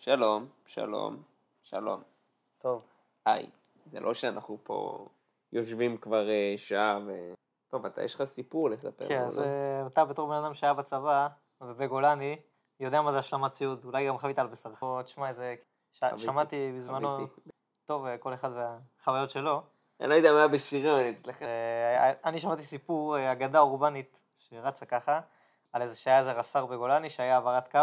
שלום, 0.00 0.46
שלום, 0.66 1.22
שלום. 1.62 2.02
טוב. 2.58 2.84
היי, 3.26 3.50
זה 3.86 4.00
לא 4.00 4.14
שאנחנו 4.14 4.58
פה 4.62 5.06
יושבים 5.52 5.96
כבר 5.96 6.26
uh, 6.26 6.58
שעה 6.58 6.98
ו... 7.06 7.32
טוב, 7.68 7.86
אתה, 7.86 8.02
יש 8.02 8.14
לך 8.14 8.24
סיפור 8.24 8.70
לספר. 8.70 9.08
כן, 9.08 9.22
אז 9.22 9.38
uh, 9.38 9.42
אתה 9.86 10.04
בתור 10.04 10.28
בן 10.28 10.34
אדם 10.34 10.54
שהיה 10.54 10.74
בצבא 10.74 11.28
ובגולני, 11.60 12.36
יודע 12.80 13.02
מה 13.02 13.12
זה 13.12 13.18
השלמת 13.18 13.52
ציוד, 13.52 13.84
אולי 13.84 14.06
גם 14.06 14.18
חווית 14.18 14.38
על 14.38 14.46
בשרך. 14.46 14.82
תשמע, 15.04 15.28
איזה... 15.28 15.54
ש... 15.92 16.04
שמעתי 16.16 16.72
בזמנו, 16.76 17.16
חוויתי. 17.16 17.50
טוב, 17.86 18.06
אה, 18.06 18.18
כל 18.18 18.34
אחד 18.34 18.50
והחוויות 18.54 19.30
שלו. 19.30 19.62
אני 20.00 20.08
לא 20.08 20.14
יודע 20.14 20.32
מה 20.32 20.38
היה 20.38 20.48
בשיריון 20.48 21.00
אצלך. 21.00 21.36
אני 22.24 22.38
שמעתי 22.38 22.62
סיפור, 22.62 23.32
אגדה 23.32 23.58
אורבנית, 23.58 24.18
שרצה 24.38 24.86
ככה, 24.86 25.20
על 25.72 25.82
איזה 25.82 25.96
שהיה 25.96 26.18
איזה 26.18 26.32
רס"ר 26.32 26.66
בגולני, 26.66 27.10
שהיה 27.10 27.34
העברת 27.34 27.68
קו, 27.68 27.78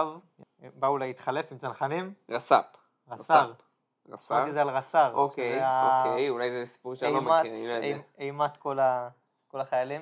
באו 0.59 0.97
להתחלף 0.97 1.51
עם 1.51 1.57
צנחנים. 1.57 2.13
רס"פ. 2.29 2.65
רס"ר. 3.09 3.51
רס"ר? 4.09 4.35
שמעתי 4.35 4.51
זה 4.51 4.61
על 4.61 4.69
רס"ר. 4.69 5.11
אוקיי, 5.13 5.53
אוקיי, 5.55 6.29
אולי 6.29 6.51
זה 6.51 6.65
סיפור 6.73 6.95
שאני 6.95 7.13
לא 7.13 7.21
מכיר, 7.21 7.53
אני 7.53 7.67
לא 7.67 7.73
יודע. 7.73 8.01
אימת 8.17 8.57
כל, 8.57 8.79
ה, 8.79 9.09
כל 9.47 9.61
החיילים, 9.61 10.01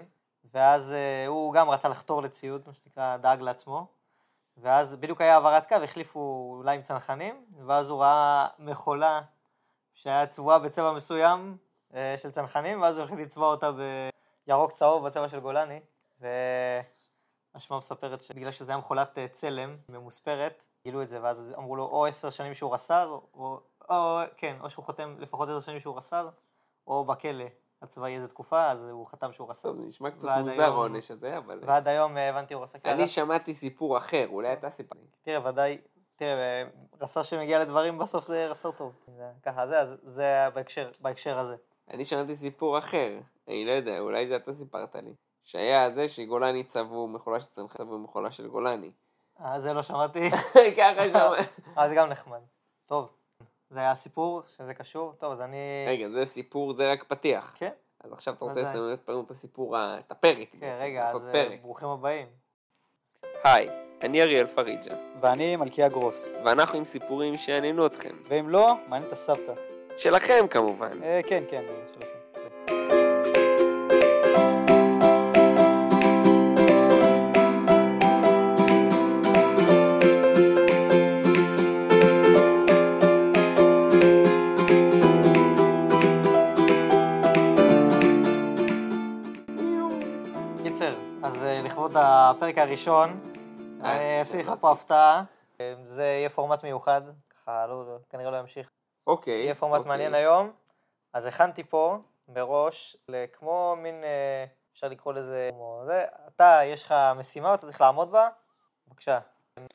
ואז 0.54 0.92
אה, 0.92 1.28
הוא 1.28 1.54
גם 1.54 1.70
רצה 1.70 1.88
לחתור 1.90 2.22
לציוד, 2.22 2.62
מה 2.68 2.74
שנקרא, 2.74 3.18
דאג 3.18 3.42
לעצמו, 3.42 3.88
ואז 4.58 4.96
בדיוק 4.96 5.22
היה 5.22 5.34
העברת 5.34 5.66
קו, 5.66 5.76
החליפו 5.76 6.56
אולי 6.58 6.76
עם 6.76 6.82
צנחנים, 6.82 7.46
ואז 7.66 7.90
הוא 7.90 8.02
ראה 8.02 8.48
מכולה 8.60 9.22
שהיה 9.94 10.28
צבועה 10.28 10.60
בצבע 10.60 10.92
מסוים 10.94 11.58
אה, 11.92 11.96
של 12.18 12.32
צנחנים, 12.32 12.82
ואז 12.82 12.98
הוא 12.98 13.06
החליט 13.06 13.20
לצבוע 13.20 13.52
אותה 13.52 13.72
בירוק 14.48 14.72
צהוב 14.72 15.08
בצבע 15.08 15.28
של 15.30 15.40
גולני, 15.40 15.80
והשמועה 17.56 17.80
מספרת 17.80 18.22
שבגלל 18.22 18.52
שזה 18.52 18.72
היה 18.72 18.78
מכולת 18.78 19.18
אה, 19.18 19.34
צלם 19.34 19.78
ממוספרת, 19.90 20.64
גילו 20.84 21.02
את 21.02 21.10
זה, 21.10 21.20
ואז 21.22 21.54
אמרו 21.58 21.76
לו 21.76 21.84
או 21.84 22.06
עשר 22.06 22.30
שנים 22.30 22.54
שהוא 22.54 22.74
רס"ר, 22.74 23.20
או, 23.34 23.60
או 23.90 24.20
כן, 24.38 24.56
או 24.62 24.70
שהוא 24.70 24.86
חותם 24.86 25.16
לפחות 25.20 25.50
עשר 25.50 25.60
שנים 25.60 25.80
שהוא 25.80 25.98
רס"ר, 25.98 26.30
או 26.88 27.06
בכלא 27.06 27.46
הצבאי 27.82 28.16
איזה 28.16 28.28
תקופה, 28.28 28.72
אז 28.72 28.80
הוא 28.90 29.08
חתם 29.08 29.34
שהוא 29.34 29.50
רס"ר. 29.50 29.72
טוב, 29.72 29.86
נשמע 29.86 30.12
קצת 30.12 30.28
מוזר 30.40 30.64
העונש 30.64 31.12
הזה, 31.12 31.38
אבל... 31.38 31.60
ועד 31.66 31.88
היום 31.88 32.18
אה, 32.18 32.30
הבנתי 32.30 32.54
הוא 32.54 32.64
רס"ר. 32.64 32.80
אני 32.86 33.08
שמעתי 33.08 33.54
סיפור 33.54 33.98
אחר, 33.98 34.28
אולי 34.28 34.54
אתה 34.54 34.70
סיפרת. 34.70 35.00
תראה, 35.22 35.50
ודאי, 35.50 35.78
תראה, 36.16 36.64
רס"ר 37.02 37.24
שמגיע 37.24 37.60
לדברים 37.60 37.98
בסוף 37.98 38.26
זה 38.26 38.48
רס"ר 38.48 38.72
טוב. 38.72 38.96
ככה, 39.44 39.68
זה, 39.68 39.80
אז 39.80 39.98
זה 40.04 40.48
בהקשר 41.02 41.40
הזה. 41.40 41.56
אני 41.92 42.06
שמעתי 42.06 42.36
סיפור 42.36 42.78
אחר, 42.78 43.20
אני 43.48 43.66
לא 43.66 43.72
יודע, 43.72 44.00
אולי 44.00 44.28
זה 44.28 44.36
אתה 44.36 44.54
סיפרת 44.54 44.96
לי. 44.96 45.14
שהיה 45.46 45.92
זה 45.92 46.10
שגולני 46.10 46.64
צבעו 46.64 47.08
מכולה 47.08 47.40
של 47.40 47.48
צנחן 47.48 47.78
צבעו 47.78 48.00
מכולה 48.00 48.32
של 48.32 48.48
גולני. 48.48 48.92
אה, 49.42 49.60
זה 49.60 49.74
לא 49.74 49.84
שמעתי. 49.84 50.32
ככה 50.78 51.10
שמעתי. 51.10 51.42
אה, 51.78 51.90
זה 51.90 51.96
גם 51.96 52.10
נחמד. 52.10 52.40
טוב, 52.86 53.10
זה 53.70 53.80
היה 53.80 53.96
סיפור 53.96 54.42
שזה 54.58 54.74
קשור, 54.74 55.14
טוב, 55.18 55.32
אז 55.32 55.42
אני... 55.42 55.58
רגע, 55.88 56.10
זה 56.10 56.26
סיפור, 56.26 56.74
זה 56.74 56.92
רק 56.92 57.04
פתיח. 57.04 57.56
כן. 57.56 57.70
אז 58.04 58.14
עכשיו 58.14 58.34
אתה 58.34 58.46
רוצה 58.46 58.62
לסיים 58.62 59.24
את 59.26 59.32
הסיפור, 59.32 59.78
את 59.78 60.12
הפרק. 60.12 60.48
כן, 60.60 60.78
רגע, 60.80 61.10
אז 61.10 61.28
אה, 61.34 61.56
ברוכים 61.62 61.88
הבאים. 61.88 62.28
היי, 63.44 63.70
אני 64.02 64.22
אריאל 64.22 64.48
פריג'ה. 64.48 64.96
ואני 65.22 65.56
מלכיה 65.56 65.90
גרוס. 65.90 66.32
ואנחנו 66.46 66.78
עם 66.78 66.86
סיפורים 66.86 67.38
שיעניינו 67.38 67.86
אתכם. 67.86 68.16
ואם 68.24 68.50
לא, 68.50 68.76
מעניין 68.88 69.08
את 69.08 69.14
הסבתא. 69.14 69.54
שלכם 69.98 70.48
כמובן. 70.50 71.04
אה, 71.04 71.22
כן, 71.28 71.44
כן, 71.50 71.62
שלכם. 71.94 72.15
הפרק 91.96 92.58
הראשון, 92.58 93.32
אני 93.82 94.00
אה, 94.00 94.20
אעשה 94.20 94.38
לך 94.38 94.52
פה 94.60 94.72
הפתעה, 94.72 95.24
זה 95.84 96.04
יהיה 96.04 96.30
פורמט 96.30 96.64
מיוחד, 96.64 97.02
ככה 97.30 97.68
לא, 97.68 97.98
כנראה 98.10 98.32
לא 98.32 98.38
ימשיך. 98.38 98.70
אוקיי. 99.08 99.34
יהיה 99.34 99.56
פורמט 99.56 99.78
אוקיי. 99.78 99.90
מעניין 99.90 100.14
היום, 100.14 100.52
אז 101.14 101.26
הכנתי 101.26 101.64
פה 101.64 101.98
מראש, 102.28 102.98
כמו 103.34 103.76
מין, 103.78 104.04
אה, 104.04 104.46
אפשר 104.74 104.88
לקרוא 104.88 105.14
לזה, 105.14 105.50
אתה, 106.28 106.60
יש 106.66 106.84
לך 106.84 106.94
משימה 107.16 107.52
ואתה 107.52 107.66
צריך 107.66 107.82
לעמוד 107.82 108.12
בה, 108.12 108.30
בבקשה. 108.88 109.20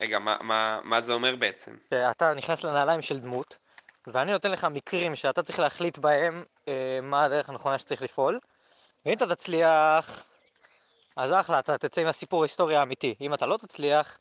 רגע, 0.01 0.19
מה, 0.19 0.37
מה, 0.41 0.79
מה 0.83 1.01
זה 1.01 1.13
אומר 1.13 1.35
בעצם? 1.35 1.75
אתה 2.11 2.33
נכנס 2.33 2.63
לנעליים 2.63 3.01
של 3.01 3.19
דמות, 3.19 3.57
ואני 4.07 4.31
נותן 4.31 4.51
לך 4.51 4.67
מקרים 4.71 5.15
שאתה 5.15 5.43
צריך 5.43 5.59
להחליט 5.59 5.97
בהם 5.97 6.43
אה, 6.67 6.99
מה 7.03 7.23
הדרך 7.23 7.49
הנכונה 7.49 7.77
שצריך 7.77 8.01
לפעול, 8.01 8.39
ואם 9.05 9.13
אתה 9.13 9.35
תצליח 9.35 10.25
אז 11.15 11.33
אחלה, 11.33 11.59
אתה 11.59 11.77
תצא 11.77 12.01
עם 12.01 12.07
הסיפור 12.07 12.41
ההיסטורי 12.41 12.75
האמיתי. 12.75 13.15
אם 13.21 13.33
אתה 13.33 13.45
לא 13.45 13.57
תצליח, 13.57 14.19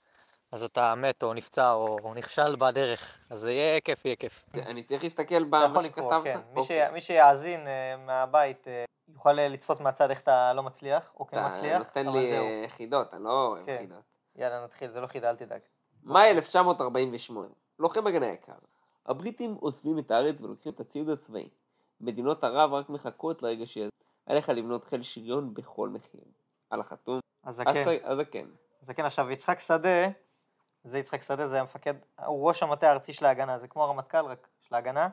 אז 0.53 0.63
אתה 0.63 0.95
מת 0.95 1.23
או 1.23 1.35
נפצע 1.35 1.73
או 1.73 2.13
נכשל 2.17 2.57
בדרך. 2.57 3.19
אז 3.31 3.39
זה 3.39 3.53
יהיה 3.53 3.81
כיף, 3.81 4.05
יהיה 4.05 4.17
כיף. 4.17 4.45
אני 4.55 4.83
צריך 4.83 5.03
להסתכל 5.03 5.45
במה 5.45 5.83
שכתבת? 5.83 6.25
כן. 6.25 6.41
אוקיי. 6.57 6.91
מי 6.93 7.01
שיאזין 7.01 7.67
אה, 7.67 7.97
מהבית 8.07 8.69
אה, 8.69 8.85
יוכל 9.09 9.33
לצפות 9.33 9.81
מהצד 9.81 10.11
איך 10.11 10.21
אתה 10.21 10.53
לא 10.53 10.63
מצליח, 10.63 11.13
או 11.21 11.27
כן 11.27 11.47
מצליח, 11.47 11.83
אבל 11.83 12.05
זהו. 12.05 12.05
נותן 12.05 12.07
לי 12.07 12.69
חידות, 12.69 13.15
אני 13.15 13.25
לא 13.25 13.47
אוהב 13.47 13.67
כן. 13.67 13.77
חידות. 13.79 14.03
יאללה, 14.37 14.65
נתחיל, 14.65 14.91
זה 14.91 15.01
לא 15.01 15.07
חידה, 15.07 15.31
אל 15.31 15.37
תדאג. 15.37 15.61
מאי 16.05 16.31
1948, 16.31 17.49
לוחם 17.79 18.07
הגנה 18.07 18.27
יקר. 18.27 18.53
הבריטים 19.07 19.55
עוזבים 19.61 19.99
את 19.99 20.11
הארץ 20.11 20.43
ולוקחים 20.43 20.73
את 20.73 20.81
הציוד 20.81 21.09
הצבאי. 21.09 21.49
מדינות 22.01 22.45
ערב 22.45 22.73
רק 22.73 22.89
מחכות 22.89 23.43
לרגע 23.43 23.67
שיהיה 23.67 23.89
עליך 24.27 24.49
לבנות 24.49 24.85
חיל 24.85 25.03
שריון 25.03 25.55
בכל 25.55 25.89
מחיר. 25.89 26.21
על 26.71 26.81
החתום. 26.81 27.21
הזקן. 27.45 27.71
הזקן. 28.05 28.47
הזקן. 28.83 29.05
עכשיו, 29.05 29.31
יצחק 29.31 29.61
שדה, 29.61 30.09
זה 30.85 30.99
יצחק 30.99 31.23
שדה, 31.23 31.49
זה 31.49 31.61
המפקד, 31.61 31.95
הוא 32.27 32.49
ראש 32.49 32.63
המטה 32.63 32.89
הארצי 32.89 33.13
של 33.13 33.27
ההגנה, 33.27 33.59
זה 33.59 33.69
כמו 33.69 33.85
הרמטכ"ל 33.85 34.27
רק 34.27 34.49
של 34.61 34.75
ההגנה, 34.75 35.09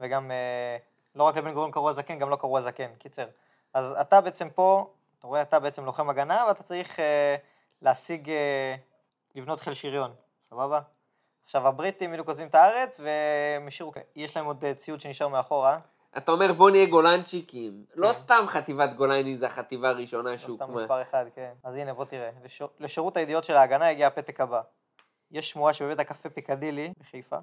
וגם 0.00 0.30
אה, 0.30 0.76
לא 1.14 1.24
רק 1.24 1.36
לבן 1.36 1.52
גוריון 1.52 1.70
קראו 1.70 1.90
הזקן, 1.90 2.18
גם 2.18 2.30
לא 2.30 2.36
קראו 2.36 2.58
הזקן, 2.58 2.94
קיצר. 2.98 3.26
אז 3.74 3.92
אתה 3.92 4.20
בעצם 4.20 4.50
פה, 4.50 4.90
אתה 5.18 5.26
רואה, 5.26 5.42
אתה 5.42 5.58
בעצם 5.58 5.84
לוחם 5.84 6.10
הגנה, 6.10 6.44
ואתה 6.48 6.62
צריך 6.62 7.00
אה, 7.00 7.36
להשיג, 7.82 8.30
אה, 8.30 8.74
לבנות 9.34 9.60
חיל 9.60 9.74
שריון, 9.74 10.14
סבבה? 10.50 10.80
עכשיו, 11.44 11.68
הבריטים 11.68 12.12
בדיוק 12.12 12.28
עוזבים 12.28 12.48
את 12.48 12.54
הארץ, 12.54 13.00
והם 13.00 13.66
השאירו, 13.66 13.92
יש 14.16 14.36
להם 14.36 14.46
עוד 14.46 14.64
ציוד 14.76 15.00
שנשאר 15.00 15.28
מאחורה. 15.28 15.78
אתה 16.16 16.32
אומר 16.32 16.52
בוא 16.52 16.70
נהיה 16.70 16.86
גולנצ'יקים. 16.86 17.84
לא 17.88 17.94
כן. 17.94 18.00
לא 18.00 18.12
סתם 18.12 18.44
חטיבת 18.48 18.90
גולני 18.96 19.36
זה 19.36 19.46
החטיבה 19.46 19.88
הראשונה 19.88 20.38
שהוקמה. 20.38 20.66
לא 20.66 20.72
סתם 20.72 20.82
מספר 20.82 21.02
אחד, 21.02 21.24
כן. 21.34 21.52
אז 21.64 21.74
הנה 21.74 21.94
בוא 21.94 22.04
תראה. 22.04 22.30
לש... 22.44 22.62
לשירות 22.80 23.16
הידיעות 23.16 23.44
של 23.44 23.56
ההגנה 23.56 23.90
הגיע 23.90 24.06
הפתק 24.06 24.40
הבא. 24.40 24.60
יש 25.30 25.50
שמועה 25.50 25.72
שבבית 25.72 25.98
הקפה 25.98 26.30
פיקדילי 26.30 26.92
בחיפה, 26.98 27.36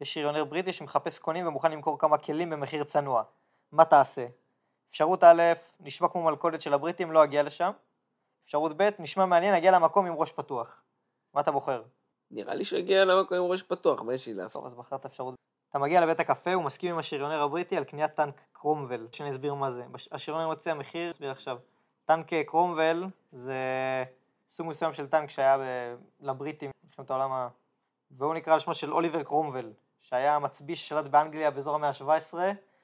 יש 0.00 0.14
שריונר 0.14 0.44
בריטי 0.44 0.72
שמחפש 0.72 1.18
קונים 1.18 1.46
ומוכן 1.46 1.72
למכור 1.72 1.98
כמה 1.98 2.18
כלים 2.18 2.50
במחיר 2.50 2.84
צנוע. 2.84 3.22
מה 3.72 3.84
תעשה? 3.84 4.26
אפשרות 4.90 5.24
א', 5.24 5.42
נשמע 5.80 6.08
כמו 6.08 6.22
מלכודת 6.22 6.60
של 6.60 6.74
הבריטים, 6.74 7.12
לא 7.12 7.24
אגיע 7.24 7.42
לשם. 7.42 7.70
אפשרות 8.44 8.72
ב', 8.76 8.88
נשמע 8.98 9.26
מעניין, 9.26 9.54
אגיע 9.54 9.70
למקום 9.70 10.06
עם 10.06 10.14
ראש 10.14 10.32
פתוח. 10.32 10.82
מה 11.34 11.40
אתה 11.40 11.50
בוחר? 11.50 11.82
נראה 12.30 12.54
לי 12.54 12.64
שהוא 12.64 12.78
הגיע 12.78 13.04
למקום 13.04 13.38
עם 13.38 13.44
ראש 13.44 13.62
פתוח, 13.62 14.02
מה 14.02 14.14
יש 14.14 14.26
לי 14.26 14.34
להפוך? 14.34 14.52
טוב, 14.52 14.66
אז 14.66 14.74
בחרת 14.74 15.04
אפשרות 15.06 15.34
אתה 15.74 15.82
מגיע 15.82 16.00
לבית 16.00 16.20
הקפה, 16.20 16.54
הוא 16.54 16.62
מסכים 16.62 16.92
עם 16.92 16.98
השריונר 16.98 17.42
הבריטי 17.42 17.76
על 17.76 17.84
קניית 17.84 18.14
טנק 18.14 18.40
קרומוול, 18.52 19.06
שאני 19.12 19.30
אסביר 19.30 19.54
מה 19.54 19.70
זה. 19.70 19.84
השריונר 20.12 20.50
מציע 20.50 20.74
מחיר, 20.74 21.10
אסביר 21.10 21.30
עכשיו. 21.30 21.58
טנק 22.04 22.26
קרומוול 22.46 23.04
זה 23.32 23.54
סוג 24.48 24.66
מסוים 24.66 24.92
של 24.92 25.06
טנק 25.06 25.30
שהיה 25.30 25.56
לבריטים, 26.20 26.70
מלחמת 26.84 27.10
העולם 27.10 27.32
ה... 27.32 27.48
והוא 28.10 28.34
נקרא 28.34 28.54
על 28.54 28.60
שמו 28.60 28.74
של 28.74 28.92
אוליבר 28.92 29.22
קרומוול, 29.22 29.72
שהיה 30.00 30.38
מצביא 30.38 30.74
ששלט 30.74 31.04
באנגליה 31.04 31.50
באזור 31.50 31.74
המאה 31.74 31.88
ה-17, 31.88 32.34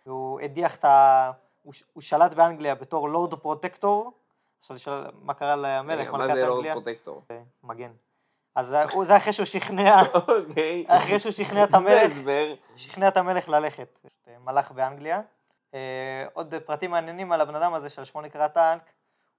והוא 0.07 0.41
הדיח 0.41 0.77
את 0.77 0.85
ה... 0.85 1.31
הוא, 1.63 1.75
הוא 1.93 2.03
שלט 2.03 2.35
באנגליה 2.35 2.75
בתור 2.75 3.09
Lord 3.09 3.35
Protector. 3.35 4.13
עכשיו 4.61 4.77
נשאל 4.77 5.11
מה 5.23 5.35
קרה 5.35 5.57
למלך, 5.57 6.11
מלכת 6.11 6.15
אנגליה. 6.15 6.29
מה 6.29 6.35
זה 6.35 6.47
לורד 6.47 6.73
פרוטקטור? 6.73 7.23
מגן. 7.63 7.93
אז 8.61 8.77
זה 9.03 9.17
אחרי 9.17 9.33
שהוא 9.33 9.47
שכנע, 9.47 10.03
אוקיי. 10.15 10.85
אחרי 10.89 11.19
שהוא 11.19 11.33
שכנע 11.33 11.65
את 11.65 11.75
המלך, 11.75 12.13
שכנע 12.77 13.09
את 13.09 13.17
המלך 13.17 13.49
ללכת, 13.49 13.99
מלך 14.45 14.73
באנגליה. 14.73 15.21
אה, 15.75 16.27
עוד 16.33 16.55
פרטים 16.67 16.91
מעניינים 16.91 17.33
על 17.33 17.41
הבן 17.41 17.55
אדם 17.55 17.75
הזה 17.75 17.91
של 17.91 18.05
שמו 18.05 18.21
נקרא 18.21 18.49
טנק, 18.49 18.83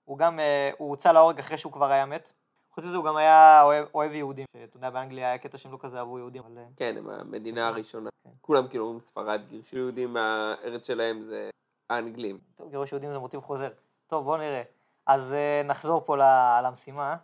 הוא 0.06 0.18
גם, 0.18 0.40
אה, 0.40 0.72
הוא 0.78 0.90
הוצא 0.90 1.12
להורג 1.12 1.40
אחרי 1.40 1.58
שהוא 1.58 1.74
כבר 1.74 1.92
היה 1.92 2.06
מת. 2.06 2.32
חוץ 2.72 2.86
מזה 2.86 2.98
הוא 2.98 3.06
גם 3.06 3.18
היה 3.18 3.64
אוהב, 3.64 3.86
אוהב 3.94 4.12
יהודים, 4.12 4.46
שאתה 4.58 4.78
יודע 4.78 4.90
באנגליה 4.90 5.28
היה 5.28 5.38
קטע 5.38 5.58
שהם 5.58 5.72
לא 5.72 5.78
כזה 5.82 6.00
אהבו 6.00 6.20
יהודים. 6.20 6.44
אבל... 6.46 6.58
אה, 6.58 6.64
כן, 6.76 6.96
הם 6.98 7.10
המדינה 7.10 7.68
הראשונה. 7.68 8.10
כן. 8.24 8.30
כולם 8.42 8.68
כאילו 8.68 8.84
אומרים 8.84 9.00
ספרד, 9.00 9.42
גירשו 9.50 9.78
יהודים 9.78 10.14
מהארץ 10.14 10.88
שלהם 10.88 11.22
זה 11.22 11.50
האנגלים. 11.90 12.38
טוב, 12.56 12.70
גירוש 12.70 12.92
יהודים 12.92 13.14
זה 13.14 13.20
מוטיב 13.20 13.42
חוזר. 13.42 13.70
טוב 14.08 14.26
בוא 14.26 14.38
נראה. 14.38 14.62
אז 15.06 15.36
נחזור 15.66 16.02
פה 16.06 16.16
למשימה. 16.64 17.16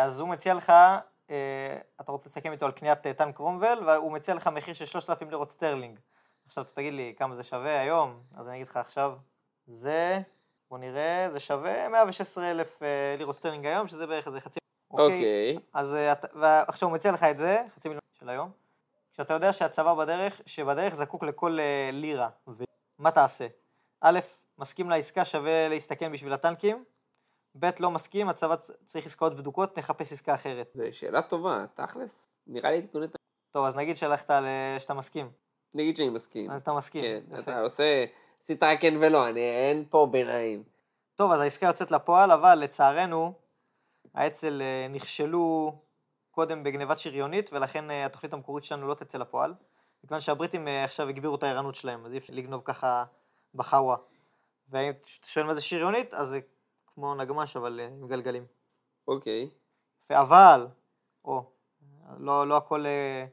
אז 0.00 0.20
הוא 0.20 0.28
מציע 0.28 0.54
לך 0.54 0.70
אה, 0.70 0.98
אתה 2.00 2.12
רוצה 2.12 2.28
לסכם 2.28 2.52
איתו 2.52 2.66
על 2.66 2.72
קניית 2.72 3.06
אה, 3.06 3.14
טנק 3.14 3.38
קרומוול, 3.38 3.78
והוא 3.86 4.12
מציע 4.12 4.34
לך 4.34 4.46
מחיר 4.46 4.74
של 4.74 4.86
3,000 4.86 5.30
לירות 5.30 5.50
סטרלינג. 5.50 5.98
עכשיו 6.46 6.64
אתה 6.64 6.72
תגיד 6.74 6.92
לי 6.94 7.14
כמה 7.18 7.36
זה 7.36 7.42
שווה 7.42 7.80
היום, 7.80 8.20
אז 8.34 8.48
אני 8.48 8.56
אגיד 8.56 8.68
לך 8.68 8.76
עכשיו, 8.76 9.12
זה, 9.66 10.20
בוא 10.70 10.78
נראה, 10.78 11.28
זה 11.32 11.40
שווה 11.40 11.88
116,000 11.88 12.82
אה, 12.82 12.88
לירות 13.18 13.34
סטרלינג 13.34 13.66
היום, 13.66 13.88
שזה 13.88 14.06
בערך 14.06 14.26
איזה 14.26 14.40
חצי... 14.40 14.58
אוקיי. 14.90 15.58
אז 15.72 15.94
אה, 15.94 16.12
אתה- 16.12 16.28
ועכשיו 16.40 16.88
הוא 16.88 16.94
מציע 16.96 17.12
לך 17.12 17.22
את 17.22 17.38
זה, 17.38 17.62
חצי 17.76 17.88
מיליון 17.88 18.00
של 18.18 18.28
היום, 18.28 18.50
כשאתה 19.12 19.34
יודע 19.34 19.52
שהצבא 19.52 19.94
בדרך, 19.94 20.40
שבדרך 20.46 20.94
זקוק 20.94 21.24
לכל 21.24 21.58
אה, 21.60 21.90
לירה, 21.92 22.28
ומה 22.98 23.10
תעשה? 23.10 23.46
א', 24.00 24.20
מסכים 24.58 24.90
לעסקה, 24.90 25.24
שווה 25.24 25.68
להסתכן 25.68 26.12
בשביל 26.12 26.32
הטנקים, 26.32 26.84
ב', 27.58 27.70
לא 27.80 27.90
מסכים, 27.90 28.28
הצבא 28.28 28.54
צריך 28.86 29.06
עסקאות 29.06 29.36
בדוקות, 29.36 29.78
נחפש 29.78 30.12
עסקה 30.12 30.34
אחרת. 30.34 30.70
זו 30.74 30.82
שאלה 30.92 31.22
טובה, 31.22 31.64
תכלס, 31.74 32.28
נראה 32.46 32.70
לי 32.70 32.82
תיקוני 32.82 33.08
ט- 33.08 33.16
טוב, 33.50 33.64
אז 33.64 33.76
נגיד 33.76 33.96
שהלכת 33.96 34.30
ל... 34.30 34.44
שאתה 34.78 34.94
מסכים, 34.94 35.30
נגיד 35.74 35.96
שאני 35.96 36.08
מסכים. 36.08 36.50
אז 36.50 36.62
אתה 36.62 36.72
מסכים. 36.72 37.02
כן, 37.02 37.20
יפה. 37.32 37.38
אתה 37.38 37.60
עושה, 37.60 38.04
עשית 38.42 38.62
רק 38.62 38.80
כן 38.80 38.94
ולא, 39.00 39.28
אני- 39.28 39.40
אין 39.50 39.84
פה 39.90 40.08
ביניים. 40.10 40.62
טוב, 41.14 41.32
אז 41.32 41.40
העסקה 41.40 41.66
יוצאת 41.66 41.90
לפועל, 41.90 42.30
אבל 42.32 42.54
לצערנו, 42.54 43.32
האצ"ל 44.14 44.62
אה, 44.62 44.86
נכשלו 44.90 45.74
קודם 46.30 46.62
בגנבת 46.64 46.98
שריונית, 46.98 47.50
ולכן 47.52 47.90
אה, 47.90 48.06
התוכנית 48.06 48.32
המקורית 48.32 48.64
שלנו 48.64 48.88
לא 48.88 48.94
תצא 48.94 49.18
לפועל. 49.18 49.54
מכיוון 50.04 50.20
שהבריטים 50.20 50.68
אה, 50.68 50.84
עכשיו 50.84 51.08
הגבירו 51.08 51.34
את 51.34 51.42
הערנות 51.42 51.74
שלהם, 51.74 52.06
אז 52.06 52.12
אי 52.12 52.18
אפשר 52.18 52.32
לגנוב 52.36 52.62
ככה 52.64 53.04
בחאווה. 53.54 53.96
ואם 54.68 54.90
אתה 54.90 55.28
שואל 55.28 55.46
מה 55.46 55.54
זה 55.54 55.60
שריונית, 55.60 56.14
אז 56.14 56.36
כמו 56.94 57.14
נגמ"ש, 57.14 57.56
אבל 57.56 57.80
אה, 57.80 57.86
עם 57.86 58.08
גלגלים. 58.08 58.44
אוקיי. 59.08 59.48
אבל, 60.10 60.66
או, 61.24 61.44
לא, 62.18 62.48
לא, 62.48 62.56
הכל, 62.56 62.86
אה, 62.86 63.24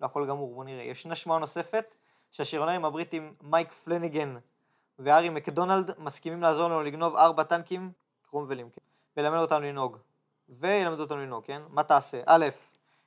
לא 0.00 0.06
הכל 0.06 0.26
גמור, 0.26 0.54
בוא 0.54 0.64
נראה. 0.64 0.82
ישנה 0.82 1.14
שמועה 1.14 1.40
נוספת 1.40 1.94
שהשריונרים 2.30 2.84
הבריטים 2.84 3.34
מייק 3.42 3.72
פלניגן 3.72 4.36
והארי 4.98 5.28
מקדונלד 5.28 5.90
מסכימים 5.98 6.42
לעזור 6.42 6.68
לנו 6.68 6.82
לגנוב 6.82 7.16
ארבע 7.16 7.42
טנקים, 7.42 7.92
קרומבלים, 8.30 8.70
כן, 8.70 8.82
וללמד 9.16 9.38
אותנו 9.38 9.60
לנהוג. 9.60 9.96
וילמדו 10.48 11.02
אותנו 11.02 11.16
לנהוג, 11.16 11.44
כן? 11.44 11.62
מה 11.68 11.82
תעשה? 11.82 12.22
א', 12.26 12.46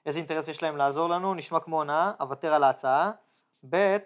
איזה 0.05 0.19
אינטרס 0.19 0.47
יש 0.47 0.63
להם 0.63 0.77
לעזור 0.77 1.09
לנו, 1.09 1.33
נשמע 1.33 1.59
כמו 1.59 1.77
הונאה, 1.77 2.11
אוותר 2.19 2.53
על 2.53 2.63
ההצעה. 2.63 3.11
ב', 3.69 3.97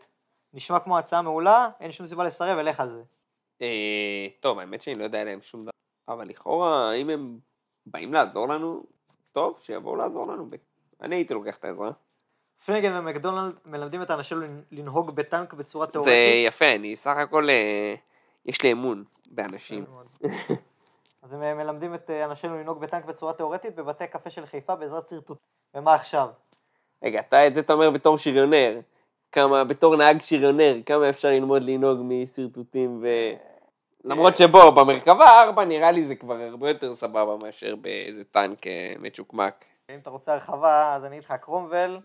נשמע 0.54 0.80
כמו 0.80 0.98
הצעה 0.98 1.22
מעולה, 1.22 1.70
אין 1.80 1.92
שום 1.92 2.08
סיבה 2.08 2.24
לסרב, 2.24 2.58
אלך 2.58 2.80
על 2.80 2.90
זה. 2.90 3.04
אה, 3.62 4.28
טוב, 4.40 4.60
האמת 4.60 4.82
שאני 4.82 5.00
לא 5.00 5.04
יודע 5.04 5.22
עליהם 5.22 5.42
שום 5.42 5.62
דבר, 5.62 5.72
אבל 6.10 6.28
לכאורה, 6.28 6.94
אם 6.94 7.10
הם 7.10 7.38
באים 7.86 8.14
לעזור 8.14 8.48
לנו, 8.48 8.84
טוב, 9.32 9.60
שיבואו 9.62 9.96
לעזור 9.96 10.28
לנו. 10.28 10.50
אני 11.02 11.16
הייתי 11.16 11.34
לוקח 11.34 11.58
את 11.58 11.66
העזרה. 11.66 11.92
פלניגן 12.66 12.94
ומקדונלד 12.96 13.56
מלמדים 13.66 14.02
את 14.02 14.10
האנשים 14.10 14.42
לנ- 14.42 14.64
לנהוג 14.72 15.12
בטנק 15.12 15.54
בצורה 15.54 15.86
זה 15.86 15.92
תאורטית. 15.92 16.14
יפה, 16.48 16.76
אני 16.76 16.96
סך 16.96 17.18
הכל, 17.18 17.50
אה, 17.50 17.96
יש 18.46 18.64
לי 18.64 18.72
אמון 18.72 19.04
באנשים. 19.32 19.86
אז 21.22 21.34
הם 21.34 21.44
אה, 21.44 21.54
מלמדים 21.54 21.96
את 21.96 22.10
אה, 22.10 22.26
אנשינו 22.26 22.58
לנהוג 22.58 22.80
בטנק 22.80 23.06
בצורה 23.06 23.34
תאורטית 23.34 23.76
בבתי 23.76 24.08
קפה 24.08 24.30
של 24.30 24.46
חיפה 24.46 24.76
בעזרת 24.76 25.10
שרטוט. 25.10 25.38
ומה 25.74 25.94
עכשיו? 25.94 26.30
רגע, 27.04 27.20
אתה 27.20 27.48
את 27.48 27.54
זה 27.54 27.60
אתה 27.60 27.74
אומר 27.74 27.92
בתור 27.92 28.18
שריונר. 28.18 28.80
כמה, 29.32 29.64
בתור 29.64 29.96
נהג 29.96 30.22
שריונר, 30.22 30.76
כמה 30.86 31.10
אפשר 31.10 31.28
ללמוד 31.28 31.62
לנהוג 31.62 32.00
משרטוטים 32.04 33.00
ו... 33.02 33.08
למרות 34.04 34.38
שבו, 34.38 34.72
במרכבה 34.72 35.44
4 35.44 35.66
נראה 35.66 35.92
לי 35.92 36.06
זה 36.06 36.16
כבר 36.16 36.36
הרבה 36.36 36.70
יותר 36.70 36.96
סבבה 36.96 37.38
מאשר 37.44 37.76
באיזה 37.76 38.24
טנק 38.24 38.68
אה, 38.68 38.94
מצ'וקמק. 39.00 39.66
אם 39.90 40.00
אתה 40.00 40.10
רוצה 40.10 40.34
הרחבה, 40.34 40.96
אז 40.96 41.06
אני 41.06 41.16
אגיד 41.16 41.26
לך, 41.26 41.32
קרומבל, 41.32 42.00